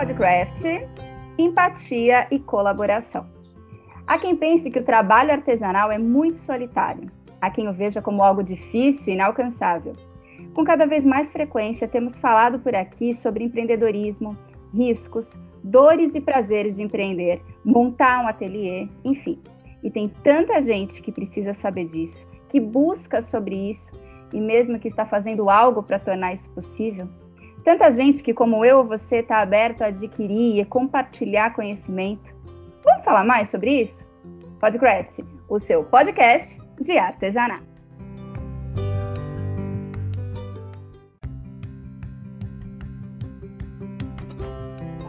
[0.00, 0.64] Podcraft,
[1.36, 3.26] empatia e colaboração.
[4.06, 7.10] Há quem pense que o trabalho artesanal é muito solitário.
[7.38, 9.92] Há quem o veja como algo difícil e inalcançável.
[10.54, 14.34] Com cada vez mais frequência, temos falado por aqui sobre empreendedorismo,
[14.72, 19.38] riscos, dores e prazeres de empreender, montar um ateliê, enfim.
[19.82, 23.92] E tem tanta gente que precisa saber disso, que busca sobre isso
[24.32, 27.06] e mesmo que está fazendo algo para tornar isso possível.
[27.64, 32.34] Tanta gente que, como eu você, está aberto a adquirir e compartilhar conhecimento.
[32.82, 34.08] Vamos falar mais sobre isso?
[34.58, 37.68] Podcraft, o seu podcast de artesanato.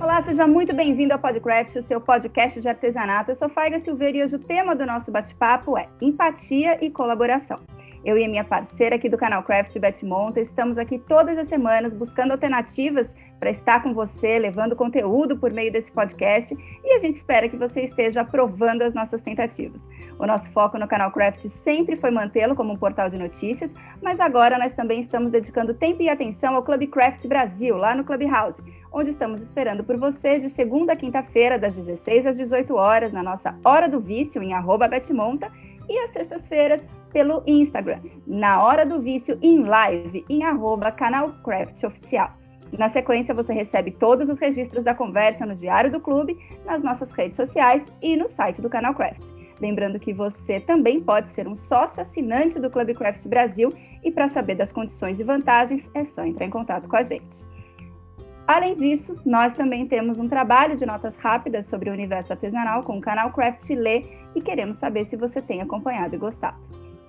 [0.02, 3.32] Olá, seja muito bem-vindo ao Podcraft, o seu podcast de artesanato.
[3.32, 7.62] Eu sou Faiga Silveira e hoje o tema do nosso bate-papo é empatia e colaboração.
[8.04, 11.48] Eu e a minha parceira aqui do canal Craft Bet Monta estamos aqui todas as
[11.48, 17.00] semanas buscando alternativas para estar com você, levando conteúdo por meio desse podcast e a
[17.00, 19.88] gente espera que você esteja aprovando as nossas tentativas.
[20.18, 23.72] O nosso foco no canal Craft sempre foi mantê-lo como um portal de notícias,
[24.02, 28.04] mas agora nós também estamos dedicando tempo e atenção ao Club Craft Brasil, lá no
[28.04, 33.12] Clubhouse, onde estamos esperando por você de segunda a quinta-feira, das 16 às 18 horas,
[33.12, 35.52] na nossa Hora do Vício, em arroba Betmonta,
[35.90, 42.32] e às sextas-feiras pelo Instagram, na hora do vício em live, em arroba canalcraftoficial.
[42.78, 47.12] Na sequência, você recebe todos os registros da conversa no Diário do Clube, nas nossas
[47.12, 49.22] redes sociais e no site do Canal Craft.
[49.60, 53.72] Lembrando que você também pode ser um sócio assinante do Clube Craft Brasil
[54.04, 57.51] e para saber das condições e vantagens é só entrar em contato com a gente.
[58.48, 62.98] Além disso, nós também temos um trabalho de notas rápidas sobre o universo artesanal com
[62.98, 64.04] o canal Craft Lê
[64.36, 66.58] e queremos saber se você tem acompanhado e gostado.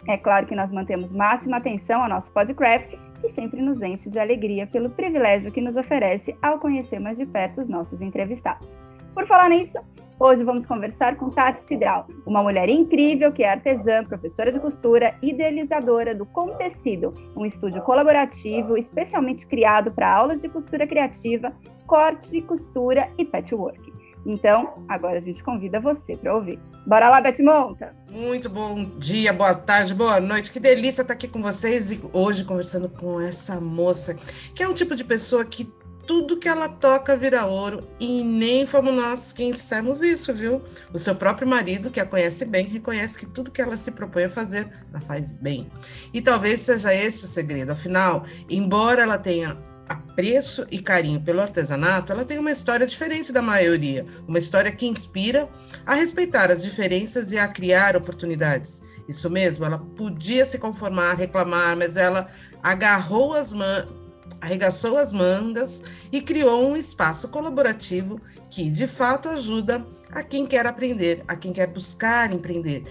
[0.06, 4.18] É claro que nós mantemos máxima atenção ao nosso podcast e sempre nos enche de
[4.18, 8.76] alegria pelo privilégio que nos oferece ao conhecer mais de perto os nossos entrevistados.
[9.14, 9.78] Por falar nisso,
[10.18, 15.14] hoje vamos conversar com Tati Sidral, uma mulher incrível que é artesã, professora de costura,
[15.20, 21.52] idealizadora do Contecido, um estúdio colaborativo especialmente criado para aulas de costura criativa,
[21.86, 23.92] corte, costura e patchwork.
[24.24, 26.58] Então, agora a gente convida você para ouvir.
[26.86, 27.94] Bora lá, Beth Monta!
[28.10, 30.52] Muito bom dia, boa tarde, boa noite.
[30.52, 34.14] Que delícia estar aqui com vocês e hoje conversando com essa moça,
[34.54, 35.70] que é um tipo de pessoa que
[36.06, 40.60] tudo que ela toca vira ouro e nem fomos nós quem fizemos isso, viu?
[40.92, 44.24] O seu próprio marido, que a conhece bem, reconhece que tudo que ela se propõe
[44.24, 45.70] a fazer, ela faz bem.
[46.12, 47.72] E talvez seja esse o segredo.
[47.72, 49.56] Afinal, embora ela tenha
[49.88, 54.86] apreço e carinho pelo artesanato, ela tem uma história diferente da maioria, uma história que
[54.86, 55.48] inspira
[55.84, 58.82] a respeitar as diferenças e a criar oportunidades.
[59.08, 62.28] Isso mesmo, ela podia se conformar, reclamar, mas ela
[62.62, 64.01] agarrou as mãos,
[64.40, 68.20] arregaçou as mangas e criou um espaço colaborativo
[68.50, 72.84] que, de fato, ajuda a quem quer aprender, a quem quer buscar empreender,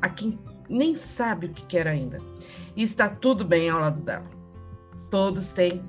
[0.00, 2.20] a quem nem sabe o que quer ainda.
[2.74, 4.28] E está tudo bem ao lado dela.
[5.10, 5.82] Todos têm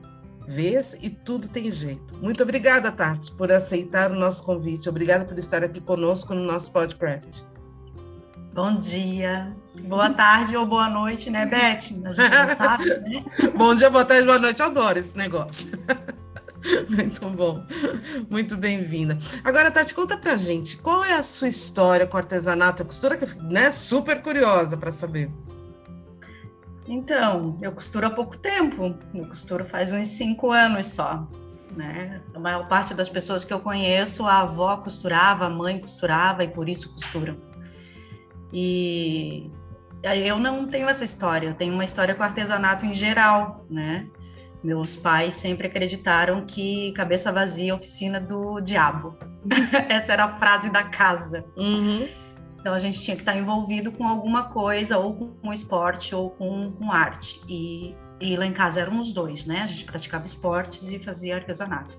[0.47, 2.15] vez e tudo tem jeito.
[2.21, 4.87] Muito obrigada, Tati, por aceitar o nosso convite.
[4.87, 7.45] Obrigada por estar aqui conosco no nosso podcast.
[8.57, 11.77] Bom dia, boa tarde ou boa noite, né, Beth?
[11.77, 13.23] A gente não sabe, né?
[13.55, 14.59] bom dia, boa tarde, boa noite.
[14.59, 15.77] Eu adoro esse negócio.
[16.89, 17.63] Muito bom,
[18.29, 19.15] muito bem-vinda.
[19.43, 23.25] Agora, Tati, conta pra gente, qual é a sua história com artesanato e costura, que
[23.43, 25.31] né, super curiosa para saber.
[26.87, 28.95] Então, eu costuro há pouco tempo.
[29.13, 31.25] Eu costuro faz uns cinco anos só.
[31.75, 32.21] Né?
[32.33, 36.47] A maior parte das pessoas que eu conheço, a avó costurava, a mãe costurava e
[36.47, 37.46] por isso costuram.
[38.51, 39.51] E
[40.03, 41.47] eu não tenho essa história.
[41.47, 44.07] Eu tenho uma história com artesanato em geral, né?
[44.63, 49.17] Meus pais sempre acreditaram que cabeça vazia é oficina do diabo.
[49.89, 51.45] essa era a frase da casa.
[51.55, 52.07] Uhum.
[52.59, 56.71] Então a gente tinha que estar envolvido com alguma coisa, ou com esporte, ou com,
[56.71, 57.39] com arte.
[57.47, 59.61] E, e lá em casa éramos dois, né?
[59.61, 61.97] A gente praticava esportes e fazia artesanato.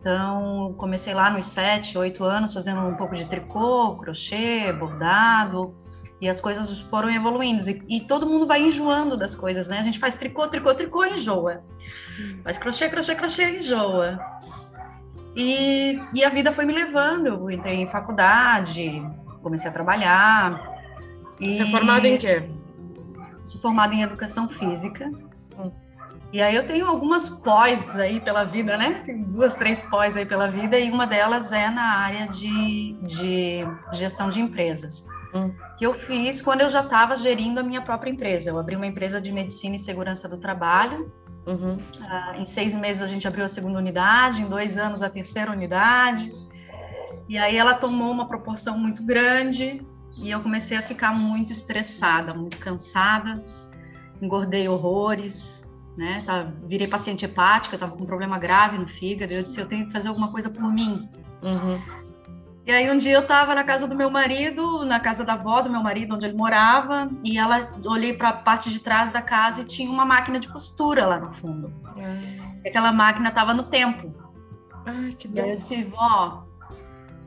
[0.00, 5.74] Então, comecei lá nos sete, oito anos, fazendo um pouco de tricô, crochê, bordado,
[6.18, 7.68] e as coisas foram evoluindo.
[7.68, 9.78] E, e, todo mundo vai enjoando das coisas, né?
[9.78, 11.62] A gente faz tricô, tricô, tricô, enjoa.
[12.42, 14.18] Faz crochê, crochê, crochê, enjoa.
[15.36, 17.26] E, e a vida foi me levando.
[17.26, 19.02] Eu entrei em faculdade,
[19.42, 20.78] comecei a trabalhar.
[21.38, 21.56] E...
[21.56, 22.48] Você é formada em quê?
[23.44, 25.10] Sou formada em educação física.
[25.58, 25.70] Hum.
[26.32, 29.02] E aí eu tenho algumas pós aí pela vida, né?
[29.04, 33.66] Tem duas, três pós aí pela vida e uma delas é na área de, de
[33.92, 35.04] gestão de empresas.
[35.34, 35.52] Hum.
[35.76, 38.50] Que eu fiz quando eu já estava gerindo a minha própria empresa.
[38.50, 41.10] Eu abri uma empresa de medicina e segurança do trabalho
[41.46, 41.78] Uhum.
[42.00, 45.50] Ah, em seis meses a gente abriu a segunda unidade, em dois anos a terceira
[45.50, 46.32] unidade.
[47.28, 49.84] E aí ela tomou uma proporção muito grande
[50.16, 53.42] e eu comecei a ficar muito estressada, muito cansada,
[54.20, 55.59] engordei horrores,
[56.00, 56.22] né?
[56.24, 59.34] Tá, virei paciente hepática, estava com um problema grave no fígado.
[59.34, 61.06] Eu disse: eu tenho que fazer alguma coisa por mim.
[61.42, 61.78] Uhum.
[62.66, 65.60] E aí um dia eu estava na casa do meu marido, na casa da avó
[65.60, 69.20] do meu marido, onde ele morava, e ela olhei para a parte de trás da
[69.20, 71.70] casa e tinha uma máquina de costura lá no fundo.
[71.94, 72.60] Uhum.
[72.66, 74.14] Aquela máquina estava no tempo.
[74.86, 76.46] Ai, que e aí eu disse: vó,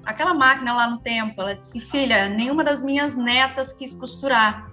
[0.03, 4.71] aquela máquina lá no tempo, ela disse, filha, nenhuma das minhas netas quis costurar.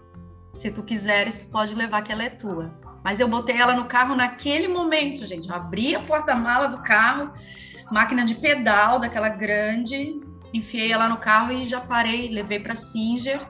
[0.55, 2.73] Se tu quiseres, pode levar que ela é tua.
[3.02, 5.49] Mas eu botei ela no carro naquele momento, gente.
[5.49, 7.32] Eu abri a porta-mala do carro,
[7.91, 10.20] máquina de pedal daquela grande,
[10.52, 13.41] enfiei ela no carro e já parei, levei para Singer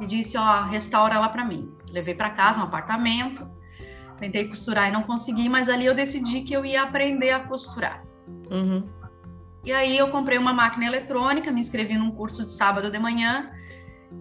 [0.00, 1.72] e disse, ó, restaura ela para mim.
[1.90, 3.48] Levei para casa, um apartamento.
[4.18, 8.04] Tentei costurar e não consegui, mas ali eu decidi que eu ia aprender a costurar.
[8.50, 8.88] Uhum.
[9.64, 13.50] E aí eu comprei uma máquina eletrônica, me inscrevi num curso de sábado de manhã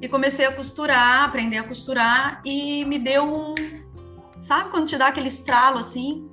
[0.02, 3.56] e comecei a costurar, aprender a costurar e me deu um,
[4.44, 6.30] sabe quando te dá aquele estralo assim?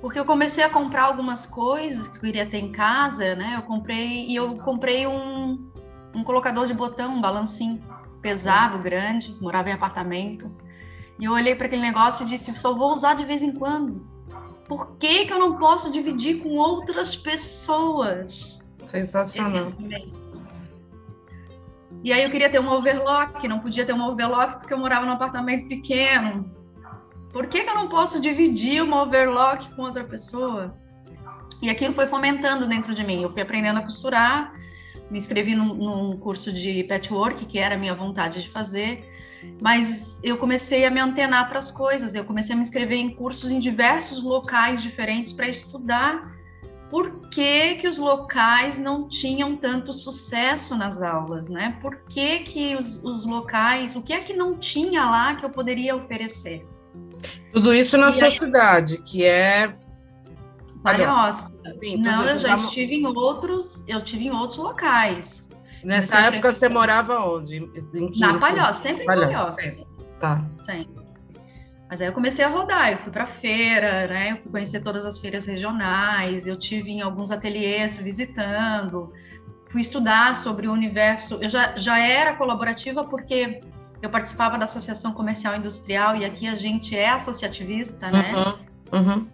[0.00, 3.54] Porque eu comecei a comprar algumas coisas que eu queria ter em casa, né?
[3.56, 5.70] Eu comprei e eu comprei um,
[6.14, 7.82] um colocador de botão, um balancinho
[8.20, 10.50] pesado, grande, morava em apartamento.
[11.18, 14.06] E eu olhei para aquele negócio e disse, só vou usar de vez em quando.
[14.68, 18.60] Por que, que eu não posso dividir com outras pessoas?
[18.84, 19.72] Sensacional.
[22.02, 25.06] E aí eu queria ter um overlock, não podia ter um overlock porque eu morava
[25.06, 26.63] num apartamento pequeno.
[27.34, 30.78] Por que, que eu não posso dividir uma overlock com outra pessoa?
[31.60, 33.24] E aquilo foi fomentando dentro de mim.
[33.24, 34.54] Eu fui aprendendo a costurar,
[35.10, 39.04] me inscrevi num, num curso de patchwork, que era a minha vontade de fazer.
[39.60, 43.10] Mas eu comecei a me antenar para as coisas, eu comecei a me inscrever em
[43.10, 46.32] cursos em diversos locais diferentes para estudar
[46.88, 51.76] por que, que os locais não tinham tanto sucesso nas aulas, né?
[51.82, 55.50] Por que, que os, os locais, o que é que não tinha lá que eu
[55.50, 56.64] poderia oferecer?
[57.52, 59.74] Tudo isso na e sua aí, cidade, que é
[60.84, 61.50] Palhoça.
[61.98, 65.48] Não, eu já, já estive em outros, eu tive em outros locais.
[65.82, 67.60] Nessa época você morava onde?
[68.18, 69.30] Na Palhoça, sempre Palhoça.
[69.30, 69.62] em Palhoça.
[69.62, 69.86] Sempre.
[70.20, 70.44] Tá.
[70.60, 71.04] Sempre.
[71.88, 74.32] Mas aí eu comecei a rodar, eu fui para feira, né?
[74.32, 79.12] Eu fui conhecer todas as feiras regionais, eu tive em alguns ateliês visitando,
[79.70, 81.38] fui estudar sobre o universo.
[81.40, 83.62] Eu já, já era colaborativa porque
[84.04, 88.34] eu participava da Associação Comercial Industrial e aqui a gente é associativista, né?
[88.92, 89.28] Uhum, uhum.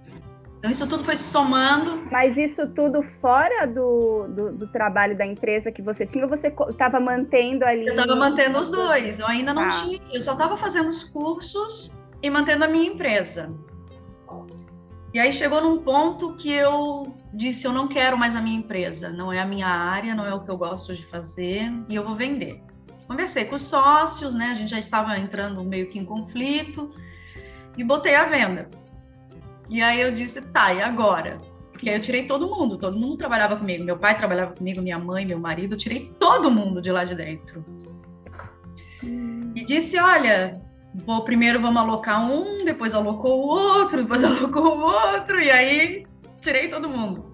[0.59, 2.03] Então, isso tudo foi se somando.
[2.11, 6.55] Mas isso tudo fora do, do, do trabalho da empresa que você tinha, ou você
[6.69, 7.87] estava mantendo ali?
[7.87, 9.69] Eu estava mantendo os dois, eu ainda não ah.
[9.69, 11.91] tinha, eu só estava fazendo os cursos
[12.23, 13.51] e mantendo a minha empresa.
[15.13, 19.09] E aí chegou num ponto que eu disse: eu não quero mais a minha empresa,
[19.09, 22.05] não é a minha área, não é o que eu gosto de fazer, e eu
[22.05, 22.63] vou vender.
[23.11, 24.53] Conversei com os sócios, né?
[24.53, 26.95] A gente já estava entrando meio que em conflito,
[27.77, 28.71] e botei a venda.
[29.69, 31.41] E aí eu disse, tá, e agora?
[31.73, 33.83] Porque aí eu tirei todo mundo, todo mundo trabalhava comigo.
[33.83, 37.17] Meu pai trabalhava comigo, minha mãe, meu marido, eu tirei todo mundo de lá de
[37.17, 37.65] dentro.
[39.03, 40.63] E disse, olha,
[40.95, 46.07] vou primeiro vamos alocar um, depois alocou o outro, depois alocou o outro, e aí
[46.41, 47.30] tirei todo mundo.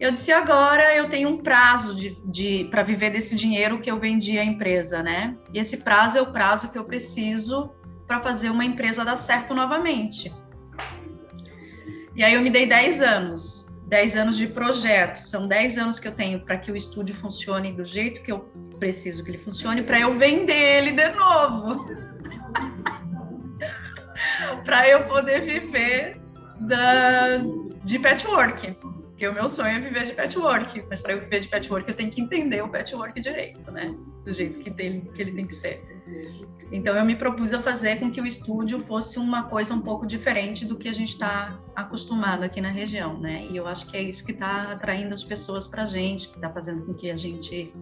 [0.00, 3.98] Eu disse, agora eu tenho um prazo de, de para viver desse dinheiro que eu
[3.98, 5.36] vendi à empresa, né?
[5.52, 7.70] E esse prazo é o prazo que eu preciso
[8.06, 10.32] para fazer uma empresa dar certo novamente.
[12.14, 15.16] E aí eu me dei 10 anos, 10 anos de projeto.
[15.16, 18.40] São 10 anos que eu tenho para que o estúdio funcione do jeito que eu
[18.78, 21.86] preciso que ele funcione, para eu vender ele de novo.
[24.64, 26.20] para eu poder viver
[26.60, 27.38] da,
[27.84, 28.76] de patchwork.
[29.18, 31.96] Porque o meu sonho é viver de patchwork, mas para eu viver de patchwork eu
[31.96, 33.92] tenho que entender o patchwork direito, né?
[34.24, 35.82] Do jeito que, dele, que ele tem que ser.
[36.70, 40.06] Então eu me propus a fazer com que o estúdio fosse uma coisa um pouco
[40.06, 43.44] diferente do que a gente está acostumado aqui na região, né?
[43.50, 46.36] E eu acho que é isso que está atraindo as pessoas para a gente, que
[46.36, 47.74] está fazendo com que a gente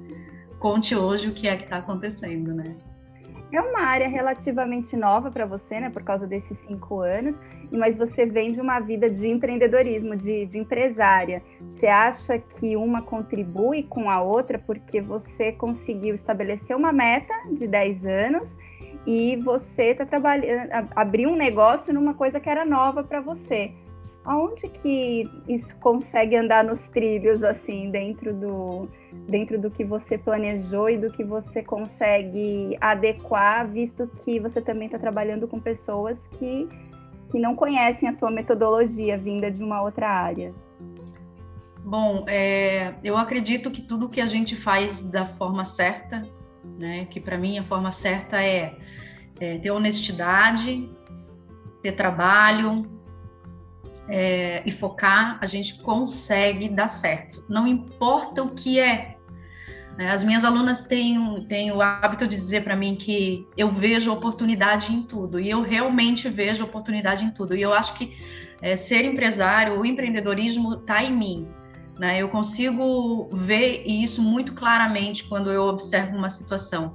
[0.58, 2.74] conte hoje o que é que está acontecendo, né?
[3.52, 5.88] É uma área relativamente nova para você, né?
[5.88, 7.38] Por causa desses cinco anos,
[7.70, 11.42] mas você vem de uma vida de empreendedorismo, de, de empresária.
[11.72, 17.68] Você acha que uma contribui com a outra porque você conseguiu estabelecer uma meta de
[17.68, 18.58] 10 anos
[19.06, 23.72] e você está trabalhando, abriu um negócio numa coisa que era nova para você.
[24.26, 28.88] Aonde que isso consegue andar nos trilhos assim dentro do
[29.28, 34.86] dentro do que você planejou e do que você consegue adequar, visto que você também
[34.86, 36.68] está trabalhando com pessoas que
[37.30, 40.52] que não conhecem a tua metodologia vinda de uma outra área?
[41.84, 46.22] Bom, é, eu acredito que tudo que a gente faz da forma certa,
[46.76, 47.04] né?
[47.04, 48.76] Que para mim a forma certa é,
[49.38, 50.90] é, ter honestidade,
[51.80, 52.95] ter trabalho
[54.08, 57.44] é, e focar, a gente consegue dar certo.
[57.48, 59.16] Não importa o que é,
[59.96, 60.10] né?
[60.10, 64.92] As minhas alunas têm, têm o hábito de dizer para mim que eu vejo oportunidade
[64.92, 67.56] em tudo, e eu realmente vejo oportunidade em tudo.
[67.56, 68.16] E eu acho que
[68.60, 71.48] é, ser empresário, o empreendedorismo está em mim.
[71.98, 72.20] Né?
[72.20, 76.94] Eu consigo ver isso muito claramente quando eu observo uma situação.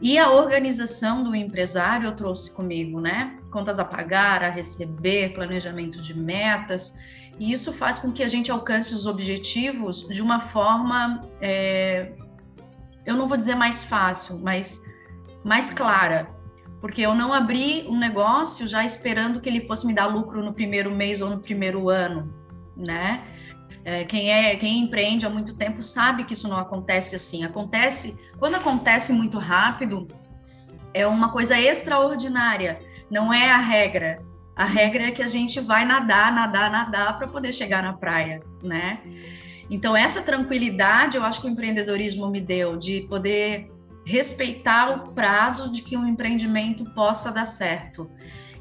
[0.00, 3.38] E a organização do empresário eu trouxe comigo, né?
[3.50, 6.94] Contas a pagar, a receber, planejamento de metas.
[7.38, 12.12] E isso faz com que a gente alcance os objetivos de uma forma, é,
[13.04, 14.80] eu não vou dizer mais fácil, mas
[15.44, 16.30] mais clara.
[16.80, 20.54] Porque eu não abri um negócio já esperando que ele fosse me dar lucro no
[20.54, 22.32] primeiro mês ou no primeiro ano,
[22.74, 23.22] né?
[23.84, 27.44] É, quem é quem empreende há muito tempo sabe que isso não acontece assim.
[27.44, 30.06] Acontece quando acontece muito rápido
[30.92, 32.80] é uma coisa extraordinária.
[33.10, 34.22] Não é a regra.
[34.54, 38.42] A regra é que a gente vai nadar, nadar, nadar para poder chegar na praia,
[38.62, 39.00] né?
[39.70, 43.70] Então, essa tranquilidade eu acho que o empreendedorismo me deu, de poder
[44.04, 48.10] respeitar o prazo de que um empreendimento possa dar certo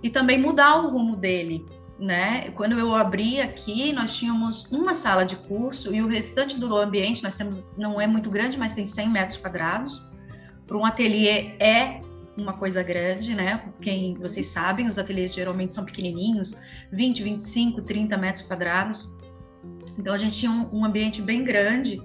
[0.04, 1.66] e também mudar o rumo dele.
[2.00, 2.52] Né?
[2.52, 7.22] Quando eu abri aqui, nós tínhamos uma sala de curso e o restante do ambiente,
[7.22, 10.02] nós temos, não é muito grande, mas tem 100 metros quadrados.
[10.66, 12.00] Para um ateliê é
[12.38, 13.64] uma coisa grande, né?
[13.82, 16.56] Quem vocês sabem, os ateliês geralmente são pequenininhos,
[16.92, 19.10] 20, 25, 30 metros quadrados.
[19.98, 22.02] Então a gente tinha um, um ambiente bem grande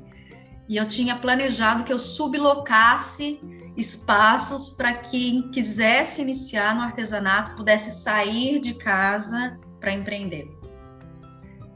[0.69, 3.41] e eu tinha planejado que eu sublocasse
[3.77, 10.51] espaços para quem quisesse iniciar no artesanato pudesse sair de casa para empreender.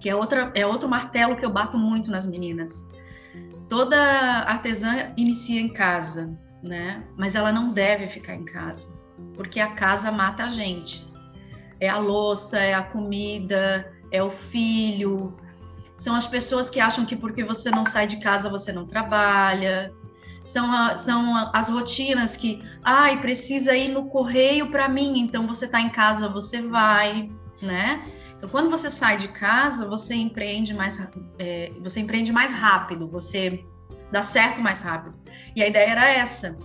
[0.00, 2.86] Que é outra é outro martelo que eu bato muito nas meninas.
[3.68, 3.98] Toda
[4.46, 7.04] artesã inicia em casa, né?
[7.18, 8.88] Mas ela não deve ficar em casa,
[9.34, 11.06] porque a casa mata a gente.
[11.78, 15.36] É a louça, é a comida, é o filho,
[15.96, 19.92] são as pessoas que acham que porque você não sai de casa você não trabalha,
[20.44, 25.66] são, a, são as rotinas que, ai, precisa ir no correio para mim, então você
[25.66, 27.30] está em casa, você vai,
[27.62, 28.02] né?
[28.36, 30.98] Então, quando você sai de casa, você empreende mais,
[31.38, 33.64] é, você empreende mais rápido, você
[34.12, 35.16] dá certo mais rápido.
[35.56, 36.56] E a ideia era essa.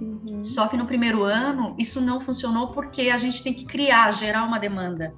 [0.00, 0.42] Uhum.
[0.44, 4.44] Só que no primeiro ano, isso não funcionou porque a gente tem que criar, gerar
[4.44, 5.14] uma demanda.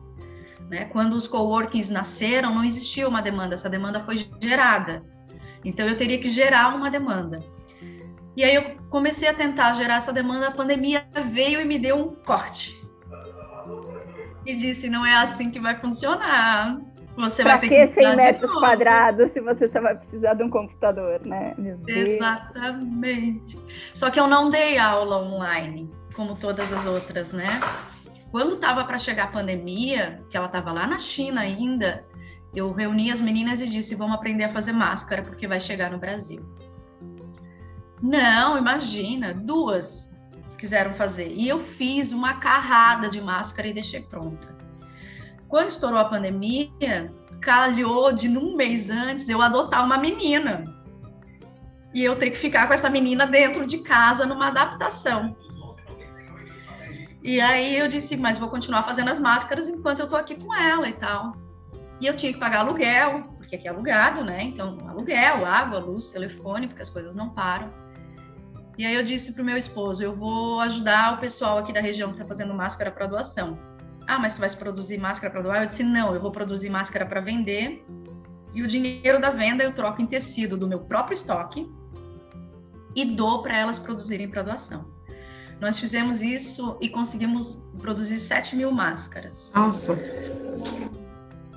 [0.71, 0.85] Né?
[0.87, 5.05] Quando os coworkings nasceram, não existia uma demanda, essa demanda foi gerada.
[5.65, 7.41] Então eu teria que gerar uma demanda.
[8.37, 11.97] E aí eu comecei a tentar gerar essa demanda, a pandemia veio e me deu
[11.97, 12.84] um corte.
[14.47, 16.79] E disse, não é assim que vai funcionar.
[17.17, 20.51] Você pra vai ter que 100 metros quadrados se você só vai precisar de um
[20.51, 21.55] computador, né?
[21.87, 23.59] Exatamente.
[23.95, 27.61] Só que eu não dei aula online, como todas as outras, né?
[28.33, 32.03] Quando estava para chegar a pandemia, que ela estava lá na China ainda,
[32.53, 35.99] eu reuni as meninas e disse: vamos aprender a fazer máscara, porque vai chegar no
[35.99, 36.43] Brasil.
[38.03, 40.11] Não, imagina, duas
[40.65, 41.31] quiseram fazer.
[41.31, 44.49] E eu fiz uma carrada de máscara e deixei pronta.
[45.47, 50.65] Quando estourou a pandemia, calhou de num mês antes eu adotar uma menina.
[51.93, 55.37] E eu ter que ficar com essa menina dentro de casa numa adaptação.
[57.23, 60.53] E aí eu disse, mas vou continuar fazendo as máscaras enquanto eu tô aqui com
[60.55, 61.37] ela e tal.
[62.01, 64.43] E eu tinha que pagar aluguel, porque aqui é alugado, né?
[64.43, 67.84] Então, aluguel, água, luz, telefone, porque as coisas não param.
[68.77, 72.13] E aí eu disse pro meu esposo, eu vou ajudar o pessoal aqui da região
[72.13, 73.59] que tá fazendo máscara para doação.
[74.07, 75.63] Ah, mas você vai produzir máscara para doar?
[75.63, 77.85] Eu disse, não, eu vou produzir máscara para vender.
[78.53, 81.69] E o dinheiro da venda eu troco em tecido do meu próprio estoque
[82.95, 84.93] e dou para elas produzirem para doação.
[85.61, 89.53] Nós fizemos isso e conseguimos produzir 7 mil máscaras.
[89.55, 89.99] Nossa!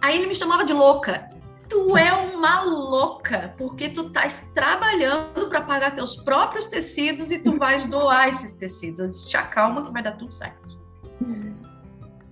[0.01, 1.29] Aí ele me chamava de louca.
[1.69, 7.57] Tu é uma louca, porque tu estás trabalhando para pagar teus próprios tecidos e tu
[7.57, 8.99] vais doar esses tecidos.
[8.99, 10.77] Eu disse, te acalma que vai dar tudo certo.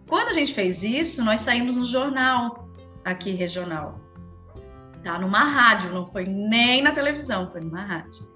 [0.08, 2.70] Quando a gente fez isso, nós saímos no jornal
[3.04, 4.00] aqui regional.
[5.04, 5.20] Tá?
[5.20, 8.27] Numa rádio, não foi nem na televisão, foi numa rádio.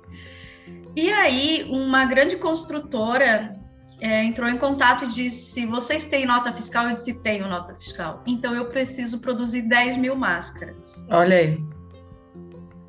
[0.96, 3.59] E aí, uma grande construtora
[4.02, 6.88] é, entrou em contato e disse: Vocês têm nota fiscal?
[6.88, 8.24] Eu disse: Tenho nota fiscal.
[8.26, 10.96] Então eu preciso produzir 10 mil máscaras.
[11.10, 11.64] Olha aí.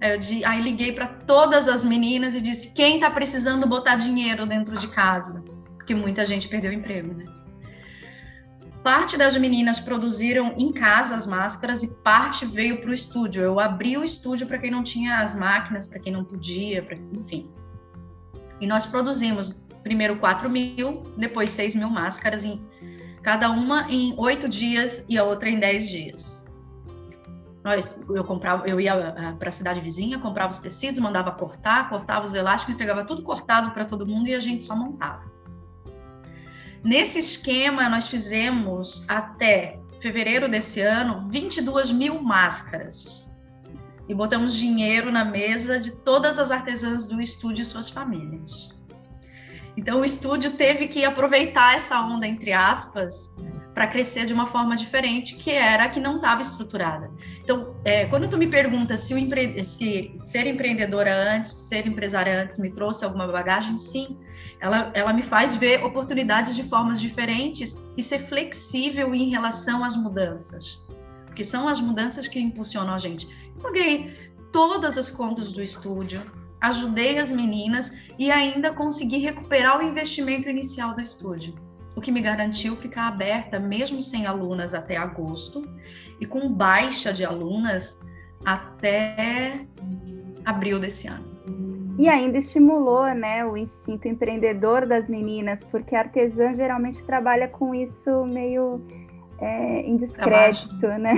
[0.00, 4.46] Aí, eu, aí liguei para todas as meninas e disse: Quem está precisando botar dinheiro
[4.46, 5.42] dentro de casa?
[5.76, 7.24] Porque muita gente perdeu o emprego, né?
[8.84, 13.42] Parte das meninas produziram em casa as máscaras e parte veio para o estúdio.
[13.42, 16.96] Eu abri o estúdio para quem não tinha as máquinas, para quem não podia, pra,
[17.12, 17.50] enfim.
[18.58, 22.64] E nós produzimos primeiro 4 mil, depois 6 mil máscaras, em,
[23.22, 26.40] cada uma em oito dias e a outra em 10 dias.
[27.62, 31.90] Nós, eu comprava, eu ia ah, para a cidade vizinha, comprava os tecidos, mandava cortar,
[31.90, 35.30] cortava os elásticos, entregava tudo cortado para todo mundo e a gente só montava.
[36.82, 43.30] Nesse esquema, nós fizemos até fevereiro desse ano 22 mil máscaras.
[44.08, 48.79] E botamos dinheiro na mesa de todas as artesãs do estúdio e suas famílias.
[49.76, 53.34] Então, o estúdio teve que aproveitar essa onda, entre aspas,
[53.74, 57.10] para crescer de uma forma diferente, que era a que não estava estruturada.
[57.42, 59.64] Então, é, quando tu me pergunta se, empre...
[59.64, 64.18] se, ser empreendedora antes, ser empresária antes me trouxe alguma bagagem, sim,
[64.60, 69.96] ela, ela me faz ver oportunidades de formas diferentes e ser flexível em relação às
[69.96, 70.84] mudanças,
[71.26, 73.26] porque são as mudanças que impulsionam a gente.
[73.56, 76.20] Eu paguei todas as contas do estúdio,
[76.60, 81.54] ajudei as meninas e ainda consegui recuperar o investimento inicial do estúdio,
[81.96, 85.62] o que me garantiu ficar aberta mesmo sem alunas até agosto
[86.20, 87.98] e com baixa de alunas
[88.44, 89.66] até
[90.44, 91.30] abril desse ano.
[91.98, 97.74] E ainda estimulou né, o instinto empreendedor das meninas, porque a artesã geralmente trabalha com
[97.74, 98.80] isso meio
[99.38, 101.12] é, em descrédito, né?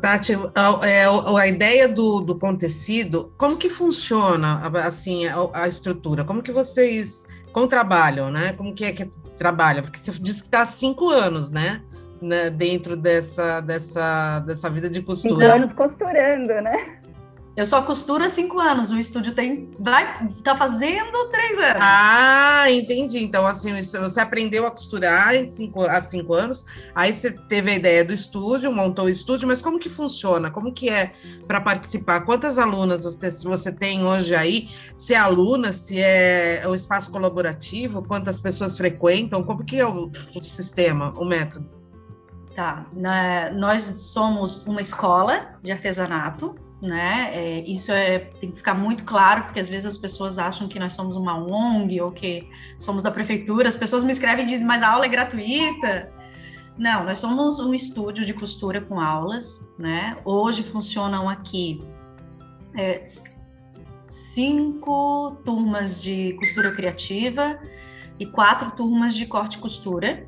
[0.00, 6.24] Tati, a, é, a, ideia do, do tecido, como que funciona assim a, a, estrutura?
[6.24, 8.52] Como que vocês como trabalham, né?
[8.52, 9.82] Como que é que trabalha?
[9.82, 11.82] Porque você disse que está há cinco anos, né?
[12.20, 12.50] né?
[12.50, 15.34] Dentro dessa, dessa, dessa vida de costura.
[15.34, 16.98] Cinco anos costurando, né?
[17.58, 18.92] Eu só costuro há cinco anos.
[18.92, 19.68] O estúdio tem.
[19.80, 21.82] Vai, tá fazendo três anos.
[21.82, 23.18] Ah, entendi.
[23.18, 26.64] Então, assim, você aprendeu a costurar em cinco, há cinco anos.
[26.94, 30.52] Aí você teve a ideia do estúdio, montou o estúdio, mas como que funciona?
[30.52, 31.12] Como que é
[31.48, 32.20] para participar?
[32.20, 34.70] Quantas alunas você, você tem hoje aí?
[34.94, 39.42] Se é aluna, se é o espaço colaborativo, quantas pessoas frequentam?
[39.42, 41.68] Como que é o, o sistema, o método?
[42.54, 42.86] Tá.
[42.92, 47.30] Na, nós somos uma escola de artesanato né?
[47.32, 50.78] É, isso é, tem que ficar muito claro, porque às vezes as pessoas acham que
[50.78, 53.68] nós somos uma ONG ou que somos da prefeitura.
[53.68, 56.12] As pessoas me escrevem e dizem, mas a aula é gratuita.
[56.76, 60.16] Não, nós somos um estúdio de costura com aulas, né?
[60.24, 61.80] Hoje funcionam aqui
[62.76, 63.02] é,
[64.06, 67.58] cinco turmas de costura criativa
[68.20, 70.27] e quatro turmas de corte e costura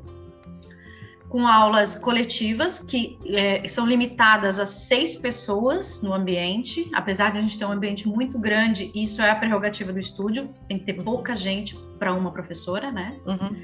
[1.31, 7.41] com aulas coletivas que é, são limitadas a seis pessoas no ambiente, apesar de a
[7.41, 11.01] gente ter um ambiente muito grande, isso é a prerrogativa do estúdio, tem que ter
[11.01, 13.17] pouca gente para uma professora, né?
[13.25, 13.55] Uhum.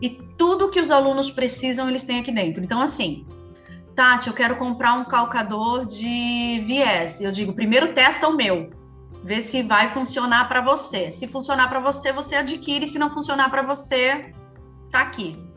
[0.00, 2.62] E tudo que os alunos precisam, eles têm aqui dentro.
[2.62, 3.26] Então, assim,
[3.96, 7.20] Tati, eu quero comprar um calcador de viés.
[7.20, 8.70] Eu digo, primeiro testa o meu,
[9.24, 11.10] vê se vai funcionar para você.
[11.10, 12.86] Se funcionar para você, você adquire.
[12.86, 14.32] Se não funcionar para você,
[14.88, 15.51] tá aqui.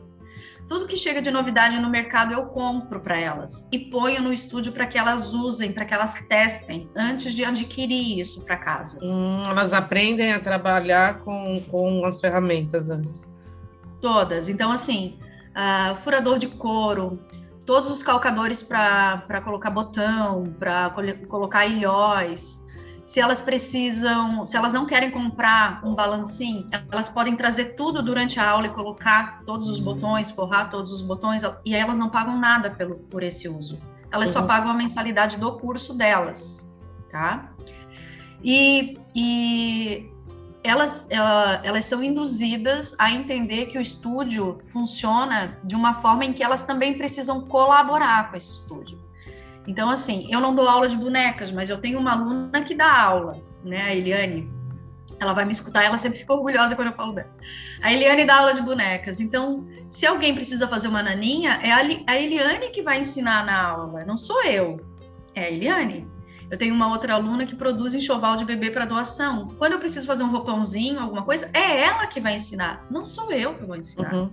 [0.68, 4.72] Tudo que chega de novidade no mercado eu compro para elas e ponho no estúdio
[4.72, 8.98] para que elas usem, para que elas testem antes de adquirir isso para casa.
[9.00, 13.30] Hum, elas aprendem a trabalhar com, com as ferramentas antes.
[14.00, 14.48] Todas.
[14.48, 15.18] Então, assim,
[15.52, 17.18] uh, furador de couro,
[17.64, 20.90] todos os calcadores para colocar botão, para
[21.28, 22.58] colocar ilhóis,
[23.06, 28.40] se elas precisam, se elas não querem comprar um balancinho, elas podem trazer tudo durante
[28.40, 29.84] a aula e colocar todos os uhum.
[29.84, 33.78] botões, forrar todos os botões, e aí elas não pagam nada pelo, por esse uso.
[34.10, 34.42] Elas uhum.
[34.42, 36.68] só pagam a mensalidade do curso delas,
[37.08, 37.52] tá?
[38.42, 40.10] E, e
[40.64, 46.42] elas, elas são induzidas a entender que o estúdio funciona de uma forma em que
[46.42, 49.05] elas também precisam colaborar com esse estúdio.
[49.66, 53.02] Então, assim, eu não dou aula de bonecas, mas eu tenho uma aluna que dá
[53.02, 54.50] aula, né, a Eliane.
[55.18, 57.30] Ela vai me escutar, ela sempre fica orgulhosa quando eu falo dela.
[57.82, 59.18] A Eliane dá aula de bonecas.
[59.18, 64.04] Então, se alguém precisa fazer uma naninha, é a Eliane que vai ensinar na aula,
[64.04, 64.78] não sou eu.
[65.34, 66.06] É a Eliane.
[66.50, 69.48] Eu tenho uma outra aluna que produz enxoval de bebê para doação.
[69.58, 73.32] Quando eu preciso fazer um roupãozinho, alguma coisa, é ela que vai ensinar, não sou
[73.32, 74.14] eu que vou ensinar.
[74.14, 74.30] Uhum.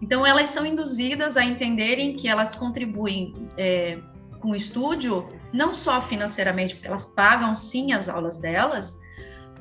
[0.00, 3.98] Então, elas são induzidas a entenderem que elas contribuem é,
[4.44, 9.00] com o estúdio, não só financeiramente, porque elas pagam sim as aulas delas,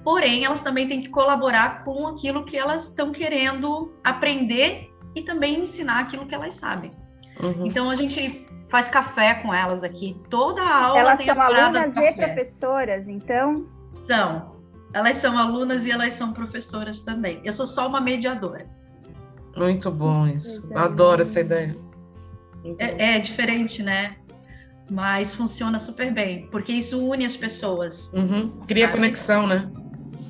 [0.03, 5.61] porém elas também têm que colaborar com aquilo que elas estão querendo aprender e também
[5.61, 6.91] ensinar aquilo que elas sabem.
[7.41, 7.65] Uhum.
[7.65, 10.19] Então a gente faz café com elas aqui.
[10.29, 13.65] Toda a aula elas tem são alunas e professoras, então?
[14.01, 14.51] São.
[14.93, 17.39] Elas são alunas e elas são professoras também.
[17.45, 18.67] Eu sou só uma mediadora.
[19.55, 20.69] Muito bom isso.
[20.75, 21.77] Adoro essa ideia.
[22.79, 24.17] É, é, diferente, né?
[24.89, 28.09] Mas funciona super bem, porque isso une as pessoas.
[28.13, 28.49] Uhum.
[28.67, 28.97] Cria sabe?
[28.97, 29.71] conexão, né?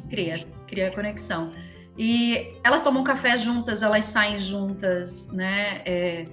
[0.10, 1.52] Cria, cria conexão.
[1.98, 5.82] E elas tomam café juntas, elas saem juntas, né?
[5.86, 6.28] É,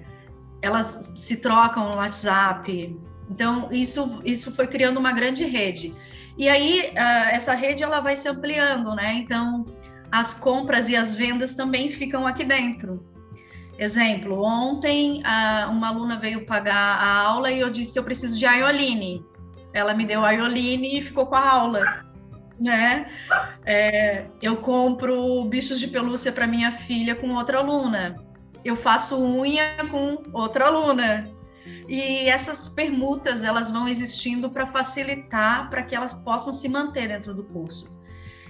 [0.61, 2.95] elas se trocam no WhatsApp.
[3.29, 5.93] Então, isso, isso foi criando uma grande rede.
[6.37, 9.15] E aí, uh, essa rede ela vai se ampliando, né?
[9.15, 9.65] Então,
[10.11, 13.05] as compras e as vendas também ficam aqui dentro.
[13.77, 18.45] Exemplo, ontem uh, uma aluna veio pagar a aula e eu disse eu preciso de
[18.45, 19.25] aioline.
[19.73, 22.05] Ela me deu a aioline e ficou com a aula.
[22.59, 23.09] Né?
[23.65, 28.15] É, eu compro bichos de pelúcia para minha filha com outra aluna.
[28.63, 31.27] Eu faço unha com outra aluna.
[31.87, 37.33] E essas permutas elas vão existindo para facilitar para que elas possam se manter dentro
[37.33, 37.89] do curso.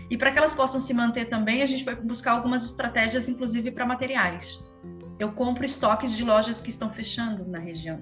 [0.09, 3.71] E para que elas possam se manter também, a gente foi buscar algumas estratégias, inclusive
[3.71, 4.61] para materiais.
[5.21, 8.01] Eu compro estoques de lojas que estão fechando na região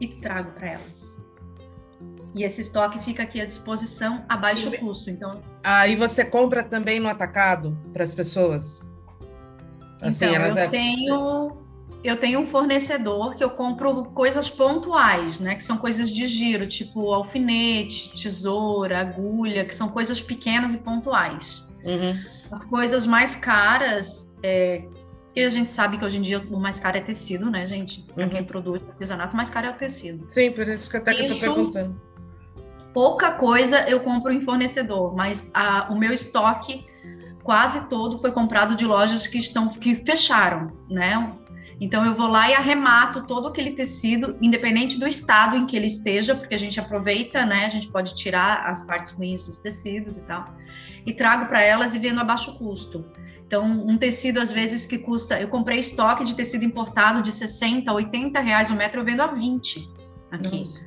[0.00, 1.16] e trago para elas.
[2.32, 5.10] E esse estoque fica aqui à disposição a baixo custo.
[5.10, 8.88] Então, aí você compra também no atacado para as pessoas?
[10.00, 11.64] Assim, então, eu tenho
[12.04, 15.56] eu tenho um fornecedor que eu compro coisas pontuais, né?
[15.56, 21.64] Que são coisas de giro, tipo alfinete, tesoura, agulha, que são coisas pequenas e pontuais.
[21.84, 22.16] Uhum.
[22.52, 24.84] As coisas mais caras, é,
[25.36, 28.02] e a gente sabe que hoje em dia o mais caro é tecido, né, gente?
[28.14, 28.30] Para uhum.
[28.30, 30.26] quem produz artesanato, o mais caro é o tecido.
[30.28, 32.00] Sim, por isso que até que eu tô perguntando.
[32.92, 36.86] Pouca coisa eu compro em fornecedor, mas a, o meu estoque
[37.42, 41.32] quase todo foi comprado de lojas que estão que fecharam, né?
[41.80, 45.88] Então eu vou lá e arremato todo aquele tecido, independente do estado em que ele
[45.88, 47.66] esteja, porque a gente aproveita, né?
[47.66, 50.44] A gente pode tirar as partes ruins dos tecidos e tal,
[51.04, 53.04] e trago para elas e vendo a baixo custo.
[53.54, 55.40] Então, um tecido, às vezes, que custa.
[55.40, 59.28] Eu comprei estoque de tecido importado de 60, 80 reais o metro, eu vendo a
[59.28, 59.88] 20
[60.32, 60.58] aqui.
[60.58, 60.80] Nossa.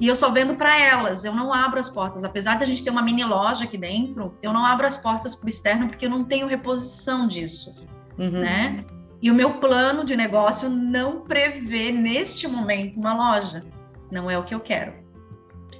[0.00, 2.24] E eu só vendo para elas, eu não abro as portas.
[2.24, 5.34] Apesar de a gente ter uma mini loja aqui dentro, eu não abro as portas
[5.34, 7.74] para o externo porque eu não tenho reposição disso,
[8.18, 8.40] uhum.
[8.40, 8.84] né?
[9.20, 13.66] E o meu plano de negócio não prevê, neste momento, uma loja.
[14.10, 14.94] Não é o que eu quero.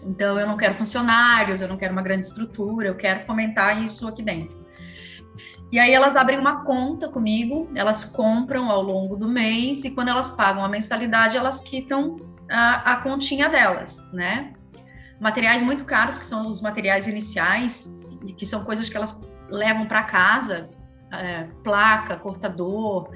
[0.03, 4.07] Então, eu não quero funcionários, eu não quero uma grande estrutura, eu quero fomentar isso
[4.07, 4.66] aqui dentro.
[5.71, 10.09] E aí elas abrem uma conta comigo, elas compram ao longo do mês e quando
[10.09, 12.17] elas pagam a mensalidade, elas quitam
[12.51, 14.53] a, a continha delas, né?
[15.21, 17.89] Materiais muito caros, que são os materiais iniciais,
[18.37, 19.19] que são coisas que elas
[19.49, 20.71] levam para casa,
[21.13, 23.11] é, placa, cortador,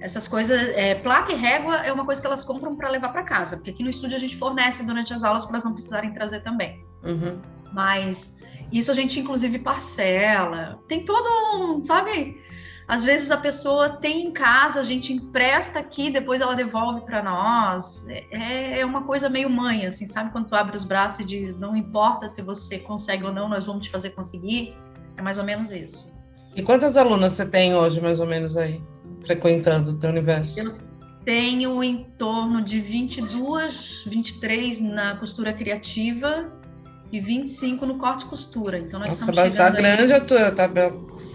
[0.00, 0.60] essas coisas.
[0.74, 3.70] É, placa e régua é uma coisa que elas compram para levar para casa, porque
[3.70, 6.84] aqui no estúdio a gente fornece durante as aulas para elas não precisarem trazer também.
[7.02, 7.40] Uhum.
[7.72, 8.34] Mas
[8.72, 10.82] isso a gente inclusive parcela.
[10.88, 12.40] Tem todo um, sabe?
[12.88, 17.22] Às vezes a pessoa tem em casa, a gente empresta aqui, depois ela devolve para
[17.22, 18.04] nós.
[18.08, 20.30] É, é uma coisa meio mãe, assim, sabe?
[20.32, 23.66] Quando tu abre os braços e diz, não importa se você consegue ou não, nós
[23.66, 24.74] vamos te fazer conseguir.
[25.16, 26.12] É mais ou menos isso.
[26.54, 28.82] E quantas alunas você tem hoje, mais ou menos, aí,
[29.24, 30.60] frequentando o teu universo?
[30.60, 30.74] Eu
[31.24, 36.50] tenho em torno de 22, 23 na costura criativa
[37.12, 38.78] e 25 no corte e costura.
[38.78, 40.18] Então nós Nossa, estamos tá grande aí...
[40.18, 40.68] a tua, tá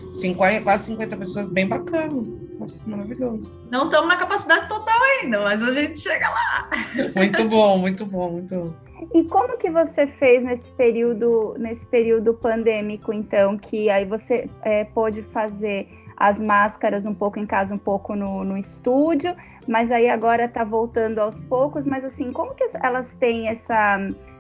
[0.10, 2.24] 50, quase 50 pessoas, bem bacana.
[2.60, 3.52] Nossa, maravilhoso.
[3.70, 6.70] Não estamos na capacidade total ainda, mas a gente chega lá.
[7.16, 8.74] Muito bom, muito bom, muito bom.
[9.14, 14.86] E como que você fez nesse período, nesse período pandêmico, então, que aí você é,
[14.86, 15.88] pôde fazer
[16.18, 19.36] as máscaras um pouco em casa, um pouco no, no estúdio,
[19.68, 24.00] mas aí agora está voltando aos poucos, mas assim, como que elas têm essa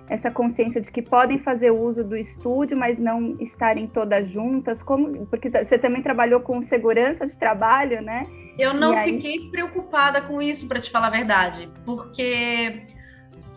[0.10, 4.82] essa consciência de que podem fazer uso do estúdio, mas não estarem todas juntas?
[4.82, 8.28] Como, porque você também trabalhou com segurança de trabalho, né?
[8.58, 9.13] Eu não aí...
[9.13, 12.88] fiquei preocupada com isso, para te falar a verdade, porque,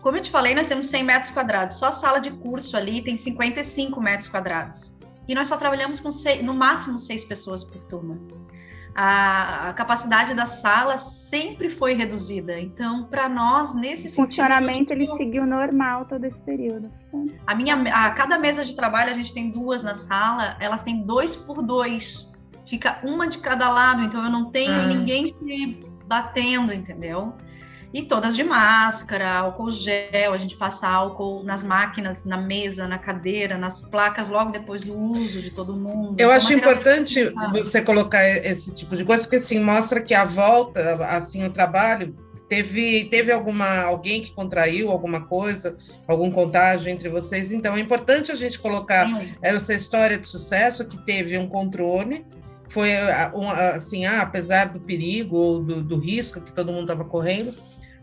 [0.01, 1.77] como eu te falei, nós temos 100 metros quadrados.
[1.77, 4.99] Só a sala de curso ali tem 55 metros quadrados.
[5.27, 8.19] E nós só trabalhamos com seis, no máximo seis pessoas por turma
[8.95, 12.59] a, a, capacidade da sala sempre foi reduzida.
[12.59, 16.91] Então, para nós, nesse o funcionamento sentido, ele seguiu normal todo esse período.
[17.47, 21.03] A minha, a cada mesa de trabalho a gente tem duas na sala, elas têm
[21.03, 22.29] dois por dois.
[22.65, 24.87] Fica uma de cada lado, então eu não tenho ah.
[24.87, 27.33] ninguém se batendo, entendeu?
[27.93, 32.97] E todas de máscara, álcool gel, a gente passa álcool nas máquinas, na mesa, na
[32.97, 36.15] cadeira, nas placas, logo depois do uso de todo mundo.
[36.17, 40.23] Eu então, acho importante você colocar esse tipo de coisa, porque assim, mostra que a
[40.23, 42.15] volta, assim, o trabalho,
[42.51, 48.29] teve, teve alguma, alguém que contraiu alguma coisa, algum contágio entre vocês, então é importante
[48.29, 49.33] a gente colocar Sim.
[49.41, 52.25] essa história de sucesso que teve um controle,
[52.67, 52.93] foi
[53.73, 57.53] assim, ah, apesar do perigo ou do, do risco que todo mundo estava correndo,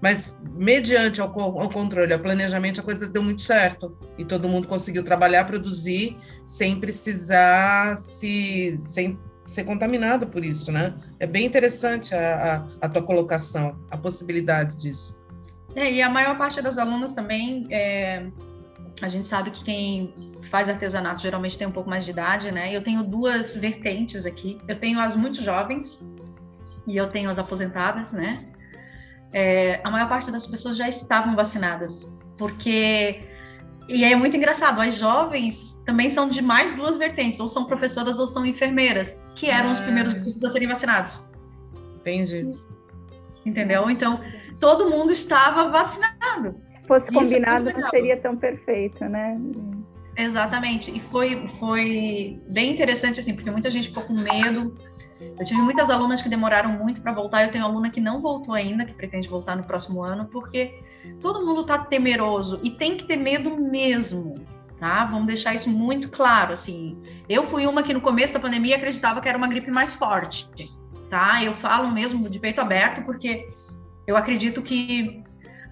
[0.00, 4.68] mas mediante ao, ao, controle, ao planejamento, a coisa deu muito certo e todo mundo
[4.68, 10.94] conseguiu trabalhar, produzir sem precisar se sem ser contaminado por isso, né?
[11.18, 15.16] É bem interessante a, a, a tua colocação, a possibilidade disso.
[15.74, 18.26] É, e a maior parte das alunas também, é,
[19.00, 22.74] a gente sabe que quem faz artesanato geralmente tem um pouco mais de idade, né?
[22.74, 24.60] Eu tenho duas vertentes aqui.
[24.68, 25.98] Eu tenho as muito jovens
[26.86, 28.44] e eu tenho as aposentadas, né?
[29.32, 33.20] É, a maior parte das pessoas já estavam vacinadas, porque
[33.88, 38.18] e é muito engraçado, as jovens também são de mais duas vertentes, ou são professoras
[38.18, 39.72] ou são enfermeiras, que eram ah.
[39.72, 41.22] os primeiros grupos a serem vacinados.
[41.96, 42.50] Entendi.
[43.46, 43.88] Entendeu?
[43.90, 44.20] Então,
[44.60, 46.60] todo mundo estava vacinado.
[46.82, 49.40] Se fosse é combinado, não seria tão perfeito, né?
[50.14, 50.94] Exatamente.
[50.94, 54.76] E foi, foi bem interessante, assim, porque muita gente ficou com medo.
[55.20, 57.44] Eu tive muitas alunas que demoraram muito para voltar.
[57.44, 60.82] Eu tenho aluna que não voltou ainda, que pretende voltar no próximo ano, porque
[61.20, 64.46] todo mundo está temeroso e tem que ter medo mesmo
[64.78, 65.04] tá?
[65.06, 66.96] Vamos deixar isso muito claro, assim.
[67.28, 70.48] Eu fui uma que no começo da pandemia acreditava que era uma gripe mais forte,
[71.10, 71.42] tá?
[71.42, 73.48] Eu falo mesmo de peito aberto porque
[74.06, 75.22] eu acredito que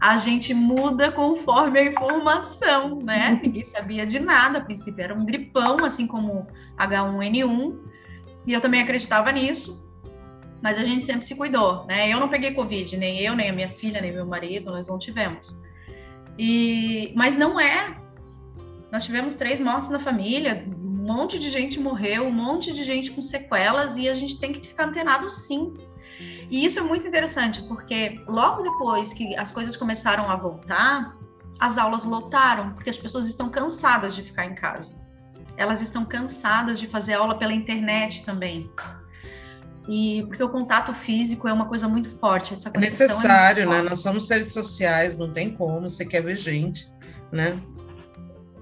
[0.00, 3.40] a gente muda conforme a informação, né?
[3.42, 7.78] Ninguém sabia de nada, a princípio era um gripão, assim como H1N1,
[8.46, 9.84] e eu também acreditava nisso.
[10.62, 12.12] Mas a gente sempre se cuidou, né?
[12.12, 14.98] Eu não peguei Covid, nem eu, nem a minha filha, nem meu marido, nós não
[14.98, 15.54] tivemos.
[16.38, 17.96] E, mas não é
[18.90, 23.12] nós tivemos três mortes na família, um monte de gente morreu, um monte de gente
[23.12, 25.74] com sequelas, e a gente tem que ficar antenado sim.
[26.50, 31.16] E isso é muito interessante, porque logo depois que as coisas começaram a voltar,
[31.58, 34.96] as aulas lotaram, porque as pessoas estão cansadas de ficar em casa.
[35.56, 38.70] Elas estão cansadas de fazer aula pela internet também.
[39.88, 42.54] E porque o contato físico é uma coisa muito forte.
[42.54, 43.82] Essa é necessário, é né?
[43.82, 46.90] Nós somos seres sociais, não tem como, você quer ver gente,
[47.30, 47.60] né?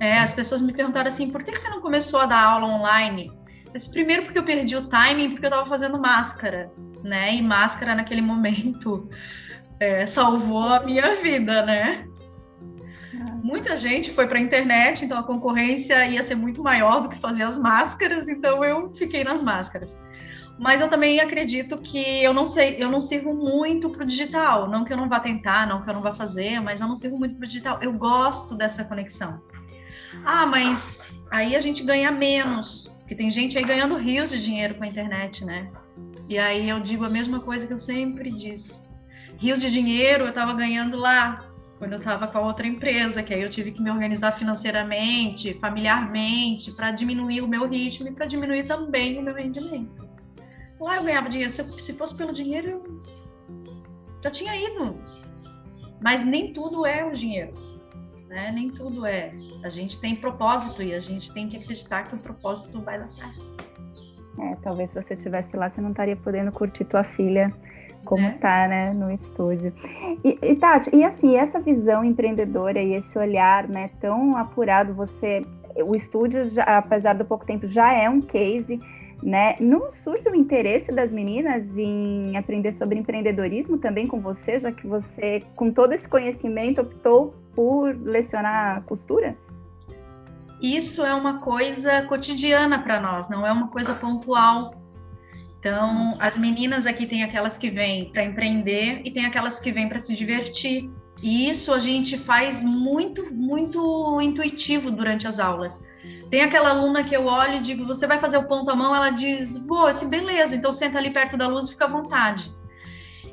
[0.01, 3.33] É, as pessoas me perguntaram assim, por que você não começou a dar aula online?
[3.73, 6.71] Disse, primeiro porque eu perdi o timing, porque eu estava fazendo máscara,
[7.03, 7.35] né?
[7.35, 9.09] E máscara naquele momento
[9.81, 12.07] é, salvou a minha vida, né?
[13.55, 17.17] Muita gente foi para a internet, então a concorrência ia ser muito maior do que
[17.17, 19.97] fazer as máscaras, então eu fiquei nas máscaras.
[20.59, 24.69] Mas eu também acredito que eu não sei, eu não sirvo muito para o digital.
[24.69, 26.97] Não que eu não vá tentar, não que eu não vá fazer, mas eu não
[26.97, 27.79] sirvo muito para o digital.
[27.81, 29.41] Eu gosto dessa conexão.
[30.25, 34.75] Ah, mas aí a gente ganha menos, porque tem gente aí ganhando rios de dinheiro
[34.75, 35.71] com a internet, né?
[36.29, 38.81] E aí eu digo a mesma coisa que eu sempre disse.
[39.39, 43.35] Rios de dinheiro eu estava ganhando lá, quando eu estava com a outra empresa, que
[43.35, 48.27] aí eu tive que me organizar financeiramente, familiarmente, para diminuir o meu ritmo e para
[48.27, 50.09] diminuir também o meu rendimento.
[50.81, 51.53] Lá eu ganhava dinheiro.
[51.53, 53.03] Se, se fosse pelo dinheiro, eu
[54.23, 54.97] já tinha ido.
[56.03, 57.65] Mas nem tudo é o dinheiro
[58.35, 58.51] né?
[58.53, 59.33] Nem tudo é.
[59.63, 63.09] A gente tem propósito e a gente tem que acreditar que o propósito vai dar
[63.09, 63.55] certo.
[64.41, 67.55] É, talvez se você estivesse lá, você não estaria podendo curtir tua filha
[68.05, 68.33] como é.
[68.33, 69.73] tá, né, no estúdio.
[70.23, 75.45] E, e, Tati, e assim, essa visão empreendedora e esse olhar, né, tão apurado, você,
[75.85, 78.81] o estúdio, já, apesar do pouco tempo, já é um case,
[79.23, 79.57] né?
[79.59, 84.87] Não surge o interesse das meninas em aprender sobre empreendedorismo também com você, já que
[84.87, 89.37] você, com todo esse conhecimento, optou por lecionar costura?
[90.61, 94.75] Isso é uma coisa cotidiana para nós, não é uma coisa pontual.
[95.65, 99.89] Então, as meninas aqui tem aquelas que vêm para empreender e tem aquelas que vêm
[99.89, 100.91] para se divertir.
[101.23, 105.83] E isso a gente faz muito, muito intuitivo durante as aulas.
[106.31, 108.95] Tem aquela aluna que eu olho e digo, você vai fazer o ponto à mão?
[108.95, 112.55] Ela diz, vou, assim, beleza, então senta ali perto da luz e fica à vontade.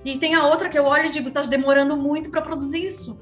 [0.06, 3.20] E tem a outra que eu olho e digo, tá demorando muito para produzir isso.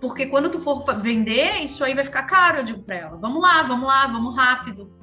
[0.00, 3.18] Porque quando tu for vender, isso aí vai ficar caro, eu digo para ela.
[3.18, 4.97] Vamos lá, vamos lá, vamos rápido.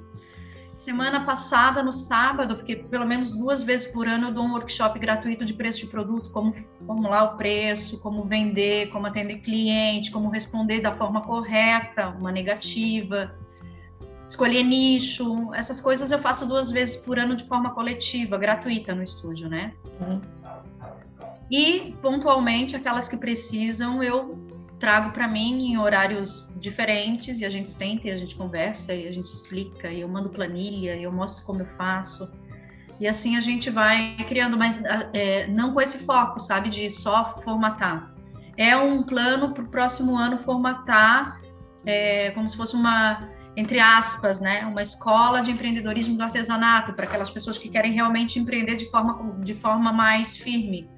[0.76, 5.00] Semana passada, no sábado, porque pelo menos duas vezes por ano eu dou um workshop
[5.00, 6.54] gratuito de preço de produto, como
[6.86, 13.34] formular o preço, como vender, como atender cliente, como responder da forma correta, uma negativa,
[14.28, 19.04] escolher nicho, essas coisas eu faço duas vezes por ano de forma coletiva, gratuita no
[19.04, 19.74] estúdio, né?
[20.02, 20.22] Uhum.
[21.50, 24.45] E pontualmente aquelas que precisam eu
[24.80, 29.08] trago para mim em horários diferentes e a gente senta e a gente conversa e
[29.08, 32.30] a gente explica e eu mando planilha e eu mostro como eu faço
[33.00, 34.82] e assim a gente vai criando, mas
[35.14, 38.14] é, não com esse foco, sabe, de só formatar.
[38.58, 41.42] É um plano para o próximo ano formatar,
[41.86, 47.06] é, como se fosse uma entre aspas, né, uma escola de empreendedorismo do artesanato para
[47.06, 50.90] aquelas pessoas que querem realmente empreender de forma, de forma mais firme.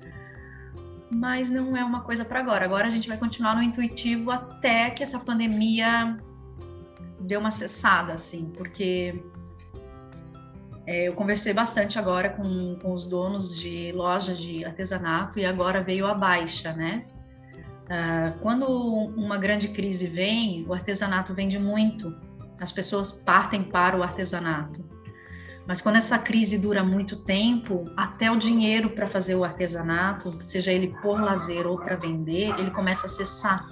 [1.09, 2.65] Mas não é uma coisa para agora.
[2.65, 6.17] Agora a gente vai continuar no intuitivo até que essa pandemia
[7.19, 9.23] dê uma cessada, assim, porque
[10.85, 15.81] é, eu conversei bastante agora com, com os donos de lojas de artesanato e agora
[15.81, 17.05] veio a baixa, né?
[17.85, 22.13] Uh, quando uma grande crise vem, o artesanato vende muito
[22.59, 24.83] as pessoas partem para o artesanato.
[25.67, 30.71] Mas quando essa crise dura muito tempo, até o dinheiro para fazer o artesanato, seja
[30.71, 33.67] ele por lazer ou para vender, ele começa a cessar.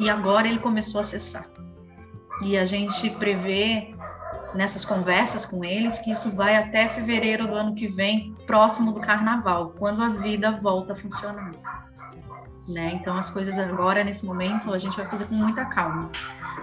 [0.00, 1.46] E agora ele começou a cessar.
[2.42, 3.94] E a gente prevê
[4.52, 9.00] nessas conversas com eles que isso vai até fevereiro do ano que vem, próximo do
[9.00, 11.52] carnaval, quando a vida volta a funcionar.
[12.66, 12.98] Né?
[13.00, 16.10] Então as coisas agora nesse momento a gente vai fazer com muita calma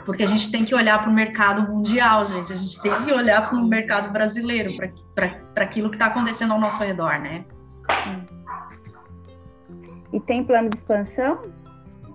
[0.06, 2.51] porque a gente tem que olhar para o mercado mundial, gente.
[2.51, 4.71] A gente tem que olhar para o mercado brasileiro,
[5.15, 7.45] para aquilo que está acontecendo ao nosso redor, né?
[10.12, 11.41] E tem plano de expansão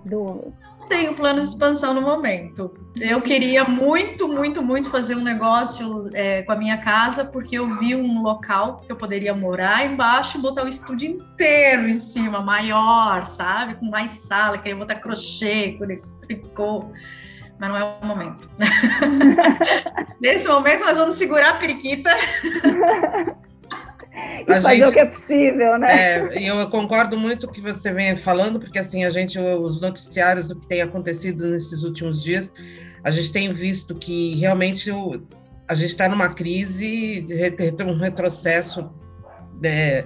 [0.05, 0.53] do?
[0.87, 2.73] Tenho plano de expansão no momento.
[2.95, 7.77] Eu queria muito, muito, muito fazer um negócio é, com a minha casa, porque eu
[7.77, 12.41] vi um local que eu poderia morar embaixo e botar o estúdio inteiro em cima,
[12.41, 13.75] maior, sabe?
[13.75, 15.77] Com mais sala, queria botar crochê,
[16.21, 16.91] tricô
[17.59, 18.49] mas não é o momento.
[20.19, 22.09] Nesse momento, nós vamos segurar a periquita.
[24.41, 25.87] e fazer gente, o que é possível, né?
[25.89, 29.81] É, eu concordo muito com o que você vem falando, porque assim, a gente, os
[29.81, 32.53] noticiários, o que tem acontecido nesses últimos dias,
[33.03, 35.21] a gente tem visto que realmente o,
[35.67, 37.25] a gente está numa crise,
[37.85, 38.89] um retrocesso
[39.63, 40.05] é,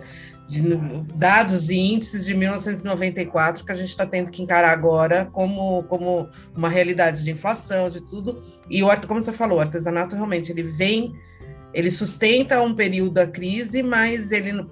[0.61, 5.83] de dados e índices de 1994 que a gente está tendo que encarar agora como,
[5.83, 8.41] como uma realidade de inflação, de tudo.
[8.69, 11.13] E o como você falou, o artesanato realmente ele vem,
[11.73, 14.69] ele sustenta um período a crise, mas ele no,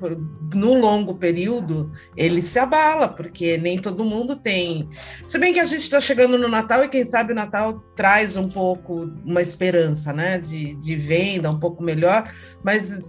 [0.54, 4.88] no longo período ele se abala, porque nem todo mundo tem.
[5.26, 8.38] Se bem que a gente está chegando no Natal e quem sabe o Natal traz
[8.38, 12.32] um pouco uma esperança, né, de, de venda um pouco melhor,
[12.64, 13.02] mas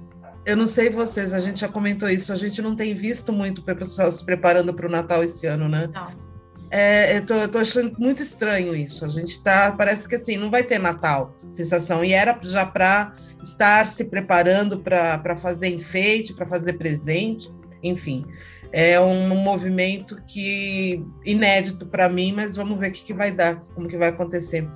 [0.45, 3.61] eu não sei vocês, a gente já comentou isso, a gente não tem visto muito
[3.61, 5.89] o pessoal se preparando para o Natal esse ano, né?
[5.93, 6.33] Não.
[6.71, 9.05] É, eu, tô, eu tô achando muito estranho isso.
[9.05, 12.03] A gente tá, parece que assim, não vai ter Natal, sensação.
[12.03, 17.53] E era já para estar se preparando para fazer enfeite, para fazer presente,
[17.83, 18.25] enfim.
[18.73, 23.57] É um movimento que inédito para mim, mas vamos ver o que, que vai dar,
[23.75, 24.67] como que vai acontecer.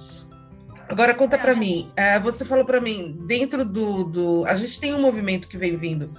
[0.89, 4.95] Agora conta para mim, uh, você falou para mim, dentro do, do, A gente tem
[4.95, 6.13] um movimento que vem vindo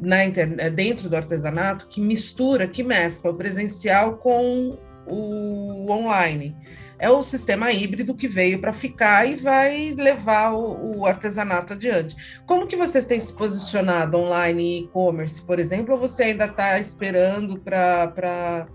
[0.00, 6.56] na internet, eh, dentro do artesanato que mistura, que mescla o presencial com o online.
[6.98, 12.40] É o sistema híbrido que veio para ficar e vai levar o, o, artesanato adiante.
[12.44, 16.78] Como que vocês têm se posicionado online e e-commerce, por exemplo, ou você ainda está
[16.78, 18.66] esperando para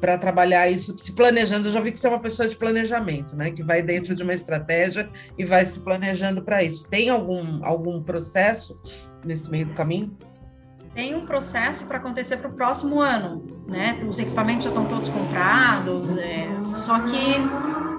[0.00, 1.68] para trabalhar isso, se planejando.
[1.68, 3.50] Eu já vi que você é uma pessoa de planejamento, né?
[3.50, 6.88] Que vai dentro de uma estratégia e vai se planejando para isso.
[6.88, 8.80] Tem algum, algum processo
[9.24, 10.16] nesse meio do caminho?
[10.94, 14.02] Tem um processo para acontecer para o próximo ano, né?
[14.08, 16.48] Os equipamentos já estão todos comprados, é...
[16.74, 17.34] só que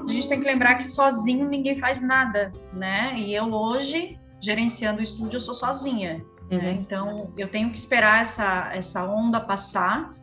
[0.08, 3.14] a gente tem que lembrar que sozinho ninguém faz nada, né?
[3.16, 6.26] E eu hoje, gerenciando o estúdio, eu sou sozinha.
[6.50, 6.58] Né?
[6.58, 6.64] Uhum.
[6.64, 6.72] Né?
[6.72, 10.17] Então, eu tenho que esperar essa, essa onda passar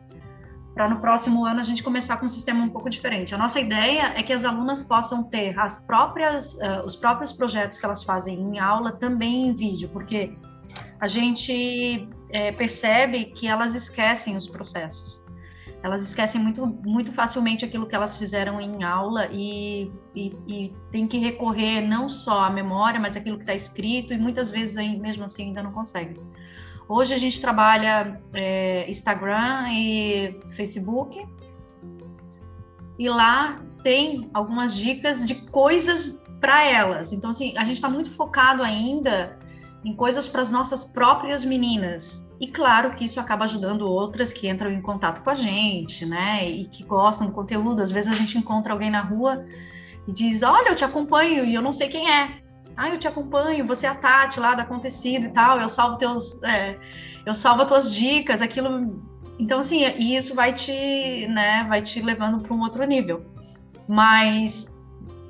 [0.75, 3.33] para no próximo ano a gente começar com um sistema um pouco diferente.
[3.33, 7.77] A nossa ideia é que as alunas possam ter as próprias, uh, os próprios projetos
[7.77, 10.37] que elas fazem em aula também em vídeo, porque
[10.99, 15.23] a gente é, percebe que elas esquecem os processos.
[15.81, 21.07] Elas esquecem muito, muito facilmente aquilo que elas fizeram em aula e, e, e tem
[21.07, 25.23] que recorrer não só à memória, mas aquilo que está escrito e muitas vezes mesmo
[25.23, 26.19] assim ainda não conseguem.
[26.87, 31.25] Hoje a gente trabalha é, Instagram e Facebook.
[32.97, 37.11] E lá tem algumas dicas de coisas para elas.
[37.11, 39.37] Então, assim, a gente está muito focado ainda
[39.83, 42.23] em coisas para as nossas próprias meninas.
[42.39, 46.47] E claro que isso acaba ajudando outras que entram em contato com a gente, né?
[46.47, 47.81] E que gostam do conteúdo.
[47.81, 49.45] Às vezes a gente encontra alguém na rua
[50.07, 52.44] e diz: Olha, eu te acompanho e eu não sei quem é
[52.77, 55.97] ah, eu te acompanho, você é a Tati lá da Acontecido e tal, eu salvo
[55.97, 56.77] teus, é,
[57.25, 59.01] eu salvo as tuas dicas, aquilo.
[59.39, 63.25] Então, assim, e isso vai te, né, vai te levando para um outro nível.
[63.87, 64.65] Mas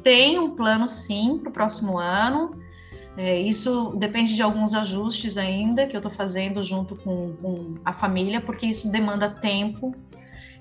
[0.03, 2.59] tem um plano sim para o próximo ano.
[3.17, 7.93] É, isso depende de alguns ajustes ainda que eu estou fazendo junto com, com, a
[7.93, 9.95] família, porque isso demanda tempo.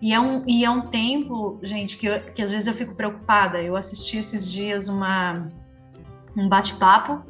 [0.01, 2.95] E é um, e é um tempo, gente, que, eu, que às vezes eu fico
[2.95, 3.61] preocupada.
[3.61, 5.49] Eu assisti esses dias uma
[6.37, 7.23] um bate-papo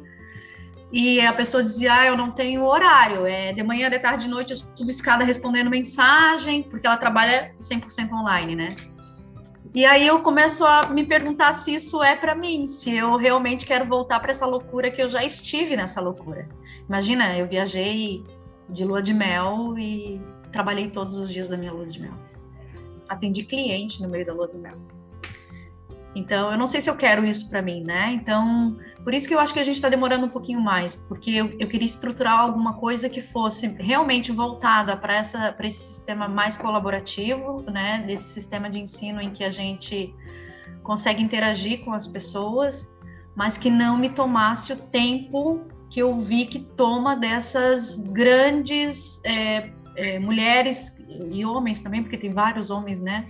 [0.91, 4.29] e a pessoa dizia, ah, eu não tenho horário, é de manhã, de tarde, de
[4.29, 8.69] noite, eu subo escada respondendo mensagem, porque ela trabalha 100% online, né?
[9.73, 13.65] E aí eu começo a me perguntar se isso é para mim, se eu realmente
[13.65, 16.47] quero voltar para essa loucura que eu já estive nessa loucura.
[16.87, 18.23] Imagina, eu viajei
[18.69, 22.13] de lua de mel e trabalhei todos os dias da minha lua de mel.
[23.09, 24.77] Atendi cliente no meio da lua de mel.
[26.15, 28.13] Então, eu não sei se eu quero isso para mim, né?
[28.13, 31.29] Então, por isso que eu acho que a gente está demorando um pouquinho mais, porque
[31.29, 37.61] eu, eu, queria estruturar alguma coisa que fosse realmente voltada para esse sistema mais colaborativo,
[37.69, 38.03] né?
[38.07, 40.11] Desse sistema de ensino em que a gente
[40.81, 42.89] consegue interagir com as pessoas,
[43.35, 49.69] mas que não me tomasse o tempo que eu vi que toma dessas grandes é,
[49.95, 50.97] é, mulheres
[51.31, 53.27] e homens também, porque tem vários homens, né?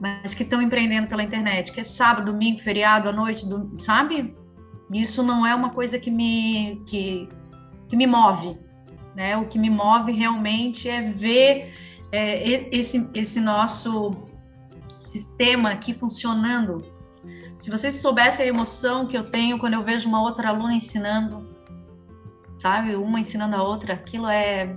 [0.00, 4.34] Mas que estão empreendendo pela internet, que é sábado, domingo, feriado, à noite, do, sabe?
[4.92, 7.28] Isso não é uma coisa que me, que,
[7.88, 8.58] que me move.
[9.14, 9.36] Né?
[9.36, 11.72] O que me move realmente é ver
[12.12, 14.12] é, esse, esse nosso
[15.00, 16.82] sistema aqui funcionando.
[17.56, 21.48] Se vocês soubessem a emoção que eu tenho quando eu vejo uma outra aluna ensinando,
[22.58, 22.94] sabe?
[22.94, 24.76] Uma ensinando a outra, aquilo é,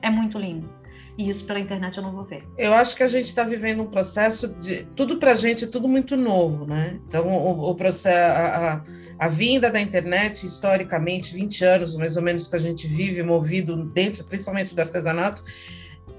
[0.00, 0.75] é muito lindo.
[1.18, 2.44] E isso pela internet eu não vou ver.
[2.58, 4.84] Eu acho que a gente está vivendo um processo de.
[4.94, 7.00] Tudo para a gente é tudo muito novo, né?
[7.08, 8.38] Então, o, o processo.
[8.38, 8.82] A,
[9.18, 13.76] a, vinda da internet, historicamente, 20 anos mais ou menos que a gente vive movido
[13.84, 15.42] dentro, principalmente do artesanato,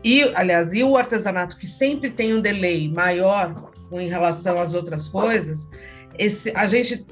[0.03, 3.53] e, aliás, e o artesanato que sempre tem um delay maior
[3.91, 5.69] em relação às outras coisas,
[6.17, 7.05] esse, a gente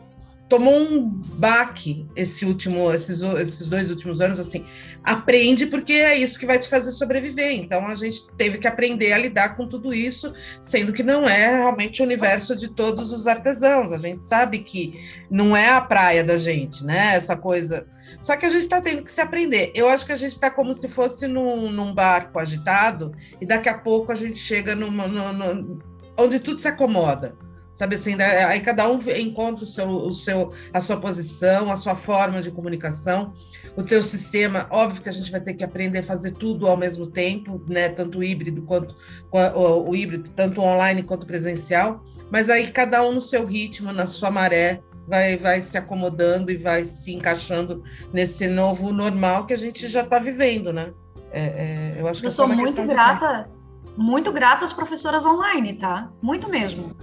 [0.47, 4.65] tomou um baque esse último, esses, esses dois últimos anos, assim,
[5.03, 7.53] aprende porque é isso que vai te fazer sobreviver.
[7.53, 11.57] Então a gente teve que aprender a lidar com tudo isso, sendo que não é
[11.57, 13.91] realmente o universo de todos os artesãos.
[13.91, 17.15] A gente sabe que não é a praia da gente, né?
[17.15, 17.87] Essa coisa.
[18.21, 19.71] Só que a gente está tendo que se aprender.
[19.73, 23.69] Eu acho que a gente está como se fosse num, num, barco agitado e daqui
[23.69, 25.79] a pouco a gente chega numa, numa,
[26.17, 27.35] onde tudo se acomoda
[27.75, 28.45] sabe assim, né?
[28.45, 32.49] aí cada um encontra o seu, o seu, a sua posição, a sua forma de
[32.49, 33.33] comunicação,
[33.75, 36.77] o teu sistema, óbvio que a gente vai ter que aprender a fazer tudo ao
[36.77, 38.95] mesmo tempo, né, tanto o híbrido quanto
[39.29, 42.01] o, o híbrido, tanto online quanto presencial,
[42.31, 46.55] mas aí cada um no seu ritmo, na sua maré, vai, vai se acomodando e
[46.55, 50.93] vai se encaixando nesse novo normal que a gente já está vivendo, né?
[51.29, 53.49] É, é, eu acho que eu sou muito grata,
[53.97, 56.09] muito grata às professoras online, tá?
[56.21, 56.95] Muito mesmo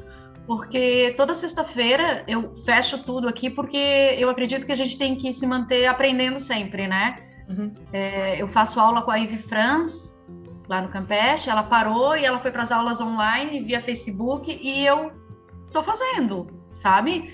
[0.46, 5.32] porque toda sexta-feira eu fecho tudo aqui, porque eu acredito que a gente tem que
[5.32, 7.16] se manter aprendendo sempre, né?
[7.48, 7.74] Uhum.
[7.92, 10.12] É, eu faço aula com a Ivy Franz,
[10.68, 14.84] lá no Campeche, ela parou e ela foi para as aulas online via Facebook e
[14.86, 15.12] eu
[15.66, 17.32] estou fazendo, sabe?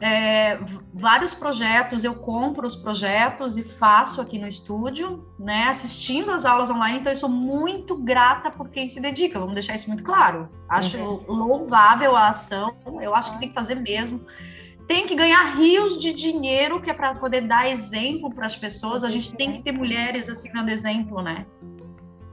[0.00, 0.58] É,
[0.92, 6.70] vários projetos, eu compro os projetos e faço aqui no estúdio, né, assistindo as aulas
[6.70, 10.48] online, então eu sou muito grata por quem se dedica, vamos deixar isso muito claro.
[10.68, 11.24] Acho uhum.
[11.26, 14.20] louvável a ação, eu acho que tem que fazer mesmo.
[14.86, 19.02] Tem que ganhar rios de dinheiro, que é para poder dar exemplo para as pessoas.
[19.02, 21.44] A gente tem que ter mulheres assim dando exemplo, né?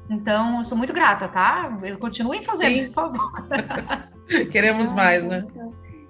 [0.08, 1.76] Então, eu sou muito grata, tá?
[2.00, 2.92] Continuem fazendo, Sim.
[2.92, 3.48] por favor.
[4.52, 5.48] Queremos mais, né?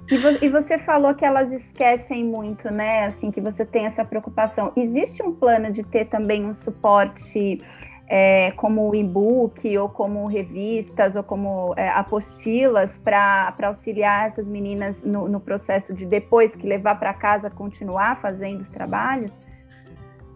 [0.09, 3.05] E, vo e, você falou que elas esquecem muito, né?
[3.05, 4.71] Assim, que você tem essa preocupação.
[4.75, 7.61] Existe um plano de ter também um suporte
[8.07, 15.27] é, como e-book, ou como revistas, ou como é, apostilas para auxiliar essas meninas no,
[15.29, 19.33] no, processo de depois que levar para casa continuar fazendo os trabalhos?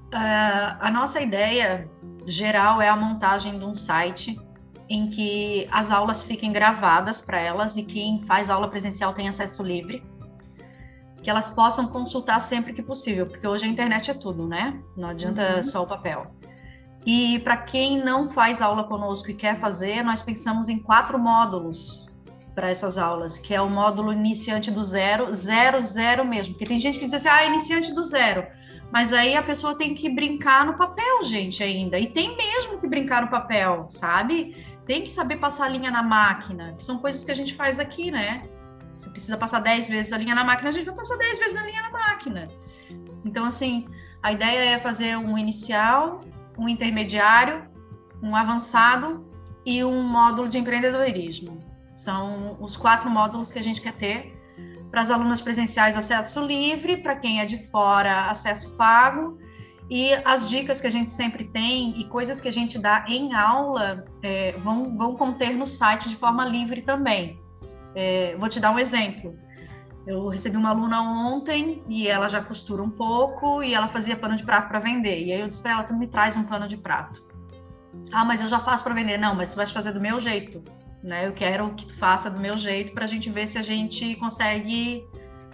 [0.08, 1.90] Uh, a nossa ideia
[2.26, 4.40] geral é a montagem de um site
[4.90, 9.64] em que as aulas fiquem gravadas para elas e quem faz aula presencial tem acesso
[9.64, 10.04] livre,
[11.22, 14.82] que elas possam consultar sempre que possível, porque hoje a internet é tudo, né?
[14.96, 15.64] Não adianta uhum.
[15.64, 16.28] só o papel.
[17.06, 22.06] E para quem não faz aula conosco e quer fazer, nós pensamos em quatro módulos
[22.54, 26.54] para essas aulas, que é o módulo iniciante do zero, zero, zero mesmo.
[26.54, 28.46] Porque tem gente que diz assim, ah, iniciante do zero.
[28.92, 32.00] Mas aí a pessoa tem que brincar no papel, gente, ainda.
[32.00, 34.56] E tem mesmo que brincar no papel, sabe?
[34.88, 37.80] Tem que saber passar a linha na máquina, que são coisas que a gente faz
[37.80, 38.44] aqui, né?
[38.96, 41.56] Você precisa passar 10 vezes a linha na máquina, a gente vai passar 10 vezes
[41.56, 42.48] a linha na máquina.
[43.24, 43.88] Então, assim,
[44.24, 46.22] a ideia é fazer um inicial,
[46.58, 47.68] um intermediário,
[48.24, 49.28] um avançado
[49.66, 51.62] e um módulo de empreendedorismo.
[51.94, 54.34] São os quatro módulos que a gente quer ter.
[54.90, 59.38] Para as alunas presenciais, acesso livre, para quem é de fora, acesso pago
[59.90, 63.34] e as dicas que a gente sempre tem e coisas que a gente dá em
[63.34, 67.40] aula é, vão, vão conter no site de forma livre também.
[67.96, 69.38] É, vou te dar um exemplo.
[70.06, 74.36] Eu recebi uma aluna ontem e ela já costura um pouco e ela fazia pano
[74.36, 75.24] de prato para vender.
[75.24, 77.26] E aí eu disse para ela: tu me traz um pano de prato.
[78.12, 79.18] Ah, mas eu já faço para vender.
[79.18, 80.64] Não, mas tu vai fazer do meu jeito.
[81.04, 81.28] Né?
[81.28, 84.16] Eu quero que tu faça do meu jeito para a gente ver se a gente
[84.16, 85.06] consegue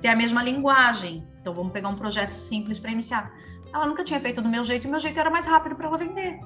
[0.02, 1.28] ter a mesma linguagem.
[1.42, 3.32] Então vamos pegar um projeto simples para iniciar.
[3.74, 5.98] Ela nunca tinha feito do meu jeito e meu jeito era mais rápido para ela
[5.98, 6.40] vender.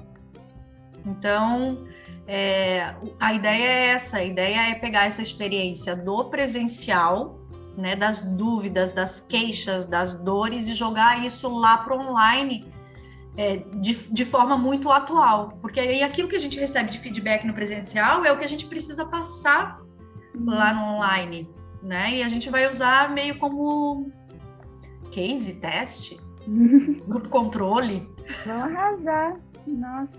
[1.04, 1.86] Então,
[2.26, 7.38] é, a ideia é essa: a ideia é pegar essa experiência do presencial
[7.78, 12.66] né, das dúvidas, das queixas, das dores e jogar isso lá para online
[13.36, 15.56] é, de, de forma muito atual.
[15.62, 18.48] Porque aí aquilo que a gente recebe de feedback no presencial é o que a
[18.48, 19.80] gente precisa passar
[20.44, 21.48] lá no online.
[21.80, 22.16] Né?
[22.16, 24.10] E a gente vai usar meio como
[25.12, 26.20] case, teste,
[27.06, 28.08] grupo controle.
[28.46, 29.36] Vão arrasar.
[29.66, 30.10] Nossa,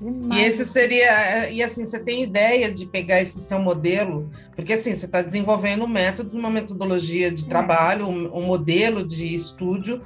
[0.00, 0.40] demais.
[0.40, 4.94] E esse seria, e assim, você tem ideia de pegar esse seu modelo, porque assim,
[4.94, 7.48] você está desenvolvendo um método, uma metodologia de é.
[7.48, 10.00] trabalho, um, um, modelo de estúdio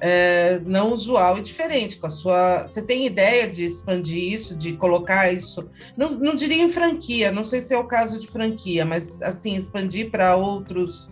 [0.00, 1.96] é, não usual e diferente.
[1.96, 6.62] Com a sua, você tem ideia de expandir isso, de colocar isso, não, não diria
[6.62, 11.08] em franquia, não sei se é o caso de franquia, mas assim, expandir para outros,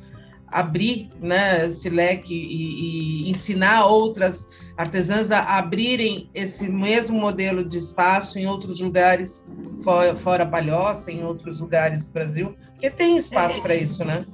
[0.50, 7.76] abrir né, esse leque e, e ensinar outras artesãs a abrirem esse mesmo modelo de
[7.76, 9.52] espaço em outros lugares,
[9.84, 12.56] fora, fora Palhoça, em outros lugares do Brasil?
[12.72, 14.24] Porque tem espaço é, para isso, né?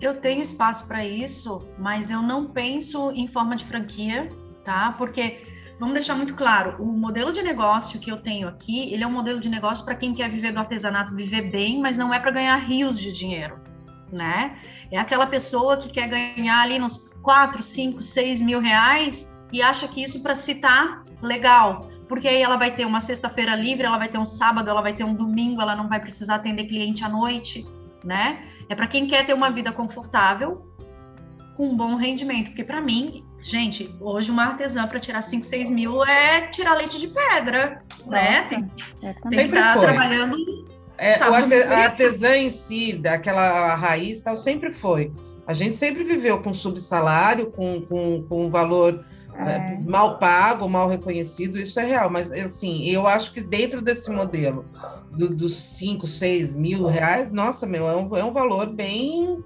[0.00, 4.30] Eu tenho espaço para isso, mas eu não penso em forma de franquia,
[4.62, 4.92] tá?
[4.98, 5.40] Porque
[5.78, 9.12] vamos deixar muito claro, o modelo de negócio que eu tenho aqui, ele é um
[9.12, 12.30] modelo de negócio para quem quer viver do artesanato, viver bem, mas não é para
[12.30, 13.58] ganhar rios de dinheiro,
[14.12, 14.58] né?
[14.90, 19.88] É aquela pessoa que quer ganhar ali nos 4, 5, 6 mil reais e acha
[19.88, 23.98] que isso para si tá legal, porque aí ela vai ter uma sexta-feira livre, ela
[23.98, 27.04] vai ter um sábado, ela vai ter um domingo, ela não vai precisar atender cliente
[27.04, 27.66] à noite,
[28.04, 28.48] né?
[28.68, 30.66] É para quem quer ter uma vida confortável
[31.56, 35.70] com um bom rendimento, porque para mim, gente, hoje uma artesã para tirar 5, 6
[35.70, 38.40] mil é tirar leite de pedra, né?
[38.40, 38.70] Nossa, né?
[39.02, 40.36] Tem, tem que estar trabalhando.
[41.02, 45.12] É, o arte, a artesã em si, daquela raiz, tal, sempre foi.
[45.46, 49.78] A gente sempre viveu com subsalário, com, com, com valor é.
[49.78, 54.64] mal pago, mal reconhecido, isso é real, mas assim, eu acho que dentro desse modelo
[55.10, 59.42] do, dos 5, 6 mil reais, nossa, meu, é um, é um valor bem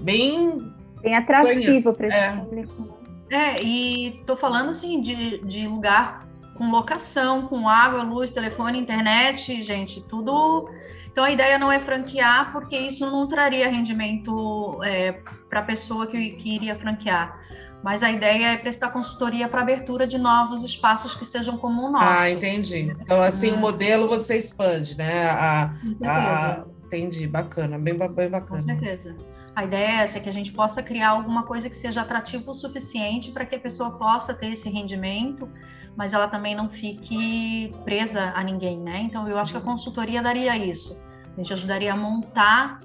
[0.00, 0.72] bem,
[1.02, 2.36] bem atrativo para esse é.
[2.36, 2.98] público.
[3.30, 6.28] É, e tô falando assim de, de lugar
[6.62, 10.70] com locação, com água, luz, telefone, internet, gente, tudo.
[11.10, 15.10] Então a ideia não é franquear, porque isso não traria rendimento é,
[15.50, 17.42] para a pessoa que, que iria franquear
[17.82, 21.90] mas a ideia é prestar consultoria para abertura de novos espaços que sejam como o
[21.90, 22.06] nosso.
[22.06, 22.94] Ah, entendi.
[23.00, 25.26] Então, assim, o modelo você expande, né?
[25.30, 25.74] A,
[26.06, 28.62] a, entendi, bacana, bem, bem bacana.
[28.62, 29.16] Com certeza.
[29.56, 32.54] A ideia é essa, que a gente possa criar alguma coisa que seja atrativo o
[32.54, 35.48] suficiente para que a pessoa possa ter esse rendimento,
[35.96, 39.02] mas ela também não fique presa a ninguém, né?
[39.02, 41.00] Então, eu acho que a consultoria daria isso.
[41.32, 42.80] A gente ajudaria a montar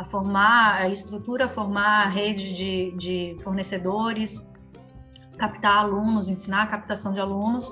[0.00, 4.42] a formar a estrutura, a formar a rede de, de fornecedores,
[5.36, 7.70] captar alunos, ensinar a captação de alunos,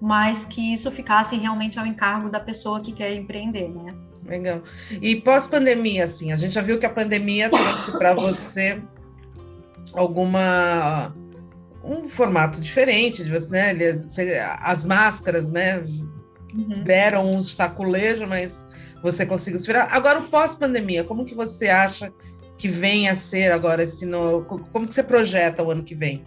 [0.00, 3.94] mas que isso ficasse realmente ao encargo da pessoa que quer empreender, né?
[4.24, 4.62] Legal.
[4.90, 8.82] E pós-pandemia, assim, a gente já viu que a pandemia trouxe para você
[9.92, 11.14] alguma
[11.84, 13.74] um formato diferente né?
[14.60, 15.82] As máscaras, né?
[16.54, 16.84] Uhum.
[16.84, 18.66] Deram um saculejo, mas
[19.02, 19.88] você consiga se virar.
[19.90, 22.12] Agora, o pós-pandemia, como que você acha
[22.56, 24.44] que vem a ser agora esse no...
[24.44, 26.24] como que você projeta o ano que vem?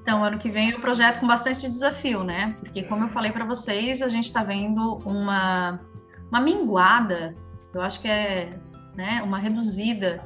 [0.00, 2.56] Então, ano que vem é um projeto com bastante desafio, né?
[2.60, 5.78] Porque, como eu falei para vocês, a gente está vendo uma,
[6.30, 7.34] uma minguada,
[7.74, 8.58] eu acho que é
[8.96, 10.22] né, uma reduzida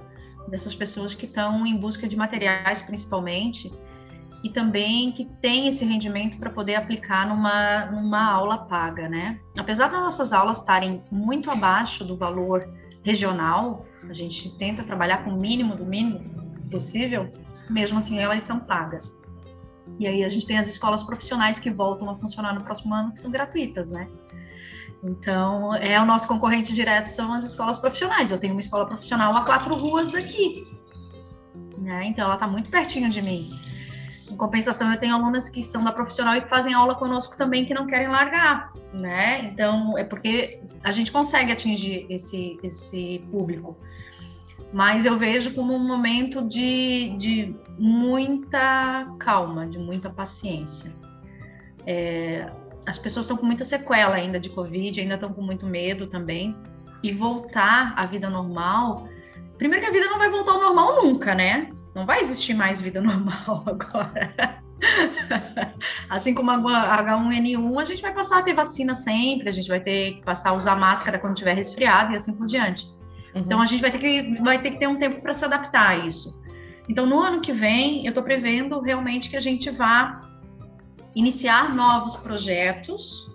[0.48, 3.72] dessas pessoas que estão em busca de materiais, principalmente,
[4.42, 9.38] e também que tem esse rendimento para poder aplicar numa, numa aula paga, né?
[9.56, 12.68] Apesar das nossas aulas estarem muito abaixo do valor
[13.04, 16.20] regional, a gente tenta trabalhar com o mínimo do mínimo
[16.70, 17.32] possível,
[17.70, 19.16] mesmo assim elas são pagas.
[19.98, 23.12] E aí a gente tem as escolas profissionais que voltam a funcionar no próximo ano,
[23.12, 24.08] que são gratuitas, né?
[25.02, 28.30] Então, é o nosso concorrente direto são as escolas profissionais.
[28.30, 30.66] Eu tenho uma escola profissional a quatro ruas daqui,
[31.76, 32.04] né?
[32.04, 33.50] Então, ela está muito pertinho de mim.
[34.30, 37.64] Em compensação, eu tenho alunas que são da profissional e que fazem aula conosco também
[37.64, 39.44] que não querem largar, né?
[39.46, 43.76] Então, é porque a gente consegue atingir esse, esse público.
[44.72, 50.94] Mas eu vejo como um momento de, de muita calma, de muita paciência.
[51.84, 52.50] É,
[52.86, 56.56] as pessoas estão com muita sequela ainda de Covid, ainda estão com muito medo também.
[57.02, 59.08] E voltar à vida normal
[59.62, 61.70] primeiro que a vida não vai voltar ao normal nunca, né?
[61.94, 64.60] Não vai existir mais vida normal agora.
[66.10, 69.78] assim como a H1N1, a gente vai passar a ter vacina sempre, a gente vai
[69.78, 72.86] ter que passar a usar máscara quando tiver resfriado e assim por diante.
[72.86, 73.42] Uhum.
[73.42, 75.90] Então a gente vai ter que vai ter que ter um tempo para se adaptar
[75.90, 76.42] a isso.
[76.88, 80.22] Então no ano que vem eu estou prevendo realmente que a gente vá
[81.14, 83.30] iniciar novos projetos,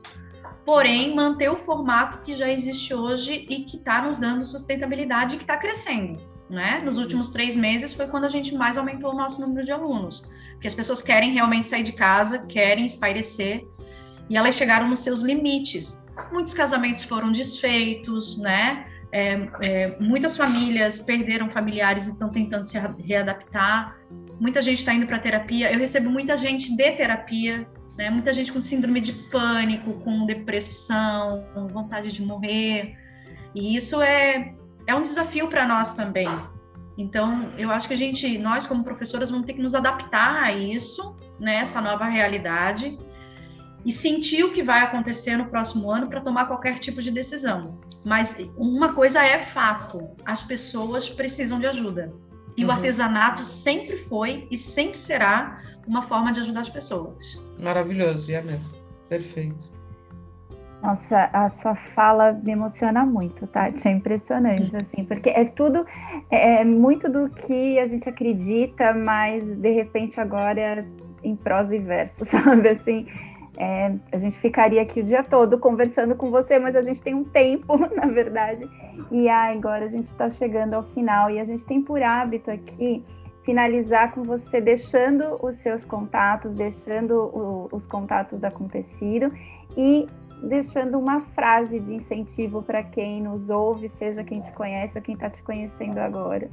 [0.66, 5.38] porém manter o formato que já existe hoje e que está nos dando sustentabilidade e
[5.38, 6.22] que está crescendo.
[6.50, 6.82] Né?
[6.84, 10.24] Nos últimos três meses foi quando a gente mais aumentou o nosso número de alunos,
[10.54, 13.68] porque as pessoas querem realmente sair de casa, querem espairecer,
[14.30, 15.98] e elas chegaram nos seus limites.
[16.32, 18.88] Muitos casamentos foram desfeitos, né?
[19.12, 23.98] É, é, muitas famílias perderam familiares e estão tentando se readaptar.
[24.40, 25.72] Muita gente está indo para terapia.
[25.72, 28.10] Eu recebo muita gente de terapia, né?
[28.10, 32.96] Muita gente com síndrome de pânico, com depressão, com vontade de morrer.
[33.56, 34.54] E isso é
[34.88, 36.30] é um desafio para nós também.
[36.98, 40.52] Então, eu acho que a gente, nós como professoras, vamos ter que nos adaptar a
[40.52, 42.98] isso, né, essa nova realidade,
[43.88, 47.80] e sentir o que vai acontecer no próximo ano para tomar qualquer tipo de decisão.
[48.04, 52.14] Mas uma coisa é fato: as pessoas precisam de ajuda.
[52.58, 52.70] E uhum.
[52.70, 57.42] o artesanato sempre foi e sempre será uma forma de ajudar as pessoas.
[57.62, 58.74] Maravilhoso, é mesmo.
[59.08, 59.72] Perfeito.
[60.84, 63.88] Nossa, a sua fala me emociona muito, Tati.
[63.88, 65.86] É impressionante, assim, porque é tudo,
[66.30, 70.86] é, é muito do que a gente acredita, mas de repente agora é
[71.24, 72.70] em prosa e verso, sabe?
[72.70, 73.08] Assim,
[73.58, 77.16] é, a gente ficaria aqui o dia todo conversando com você, mas a gente tem
[77.16, 78.70] um tempo, na verdade.
[79.12, 82.52] E ah, agora a gente está chegando ao final e a gente tem por hábito
[82.52, 83.04] aqui
[83.44, 89.32] finalizar com você deixando os seus contatos, deixando o, os contatos da Acontecido
[89.76, 90.06] e
[90.44, 95.16] deixando uma frase de incentivo para quem nos ouve, seja quem te conhece ou quem
[95.16, 96.50] está te conhecendo agora.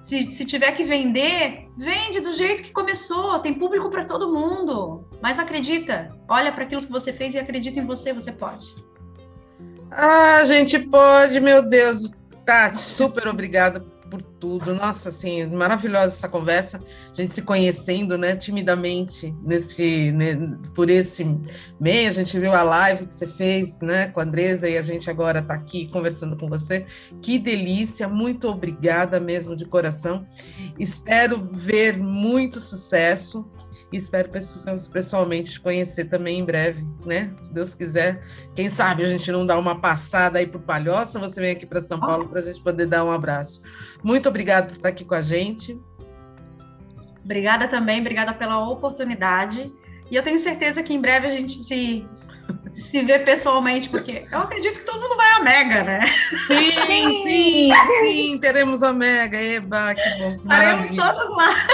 [0.02, 3.38] Se, se tiver que vender, vende do jeito que começou.
[3.40, 5.06] Tem público para todo mundo.
[5.22, 8.74] Mas acredita, olha para aquilo que você fez e acredita em você, você pode.
[9.90, 12.10] Ah, a gente pode, meu Deus.
[12.44, 14.74] Tati, super obrigada por tudo.
[14.74, 16.80] Nossa, assim, maravilhosa essa conversa,
[17.12, 20.36] a gente se conhecendo, né, timidamente nesse, né,
[20.74, 21.24] por esse
[21.80, 22.08] meio.
[22.08, 25.10] A gente viu a live que você fez, né, com a Andresa e a gente
[25.10, 26.86] agora está aqui conversando com você.
[27.22, 30.26] Que delícia, muito obrigada mesmo de coração.
[30.78, 33.48] Espero ver muito sucesso
[33.92, 34.28] e espero
[34.92, 37.32] pessoalmente te conhecer também em breve, né?
[37.40, 38.22] Se Deus quiser.
[38.54, 41.64] Quem sabe a gente não dá uma passada aí para o Palhoça, você vem aqui
[41.64, 43.62] para São Paulo para a gente poder dar um abraço.
[44.02, 45.80] Muito obrigada por estar aqui com a gente.
[47.24, 49.72] Obrigada também, obrigada pela oportunidade.
[50.10, 52.06] E eu tenho certeza que em breve a gente se
[52.78, 56.00] se ver pessoalmente, porque eu acredito que todo mundo vai a Mega, né?
[56.46, 56.70] Sim,
[57.22, 59.40] sim, sim, teremos a Mega.
[59.40, 61.02] Eba, que bom, que maravilha.
[61.02, 61.66] todos lá.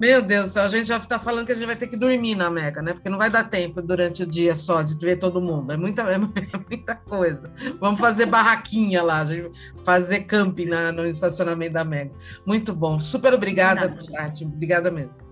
[0.00, 1.96] Meu Deus do céu, a gente já está falando que a gente vai ter que
[1.96, 2.92] dormir na Mega, né?
[2.92, 5.72] Porque não vai dar tempo durante o dia só de ver todo mundo.
[5.72, 7.52] É muita, é muita coisa.
[7.78, 9.24] Vamos fazer barraquinha lá,
[9.84, 12.12] fazer camping na, no estacionamento da Mega.
[12.44, 12.98] Muito bom.
[12.98, 14.44] Super obrigada, Tati.
[14.44, 15.29] Obrigada mesmo.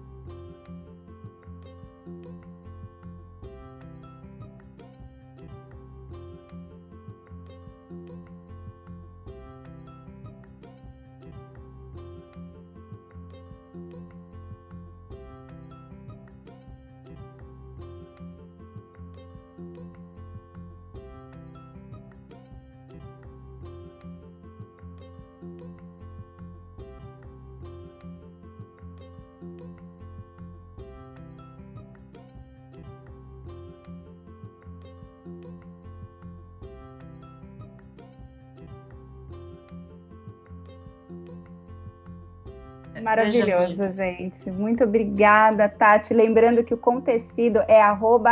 [43.09, 44.50] Maravilhoso, gente.
[44.50, 46.12] Muito obrigada, Tati.
[46.12, 47.82] Lembrando que o Contecido é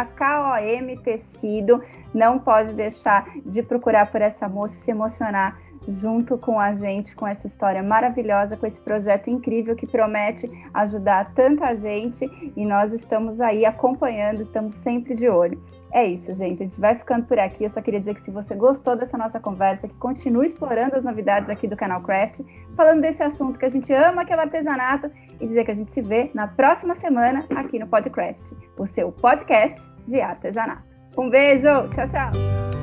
[0.05, 1.83] KOM Tecido.
[2.13, 5.59] Não pode deixar de procurar por essa moça e se emocionar
[5.89, 11.33] junto com a gente, com essa história maravilhosa, com esse projeto incrível que promete ajudar
[11.35, 12.25] tanta gente
[12.57, 15.63] e nós estamos aí acompanhando, estamos sempre de olho.
[15.93, 16.63] É isso, gente.
[16.63, 17.65] A gente vai ficando por aqui.
[17.65, 21.05] Eu só queria dizer que se você gostou dessa nossa conversa, que continue explorando as
[21.05, 22.41] novidades aqui do canal Craft,
[22.77, 25.11] falando desse assunto que a gente ama, que é o artesanato,
[25.41, 29.11] e dizer que a gente se vê na próxima semana aqui no Podcraft, o seu
[29.13, 30.85] podcast de artesanato.
[31.17, 32.76] Um beijo, tchau, tchau.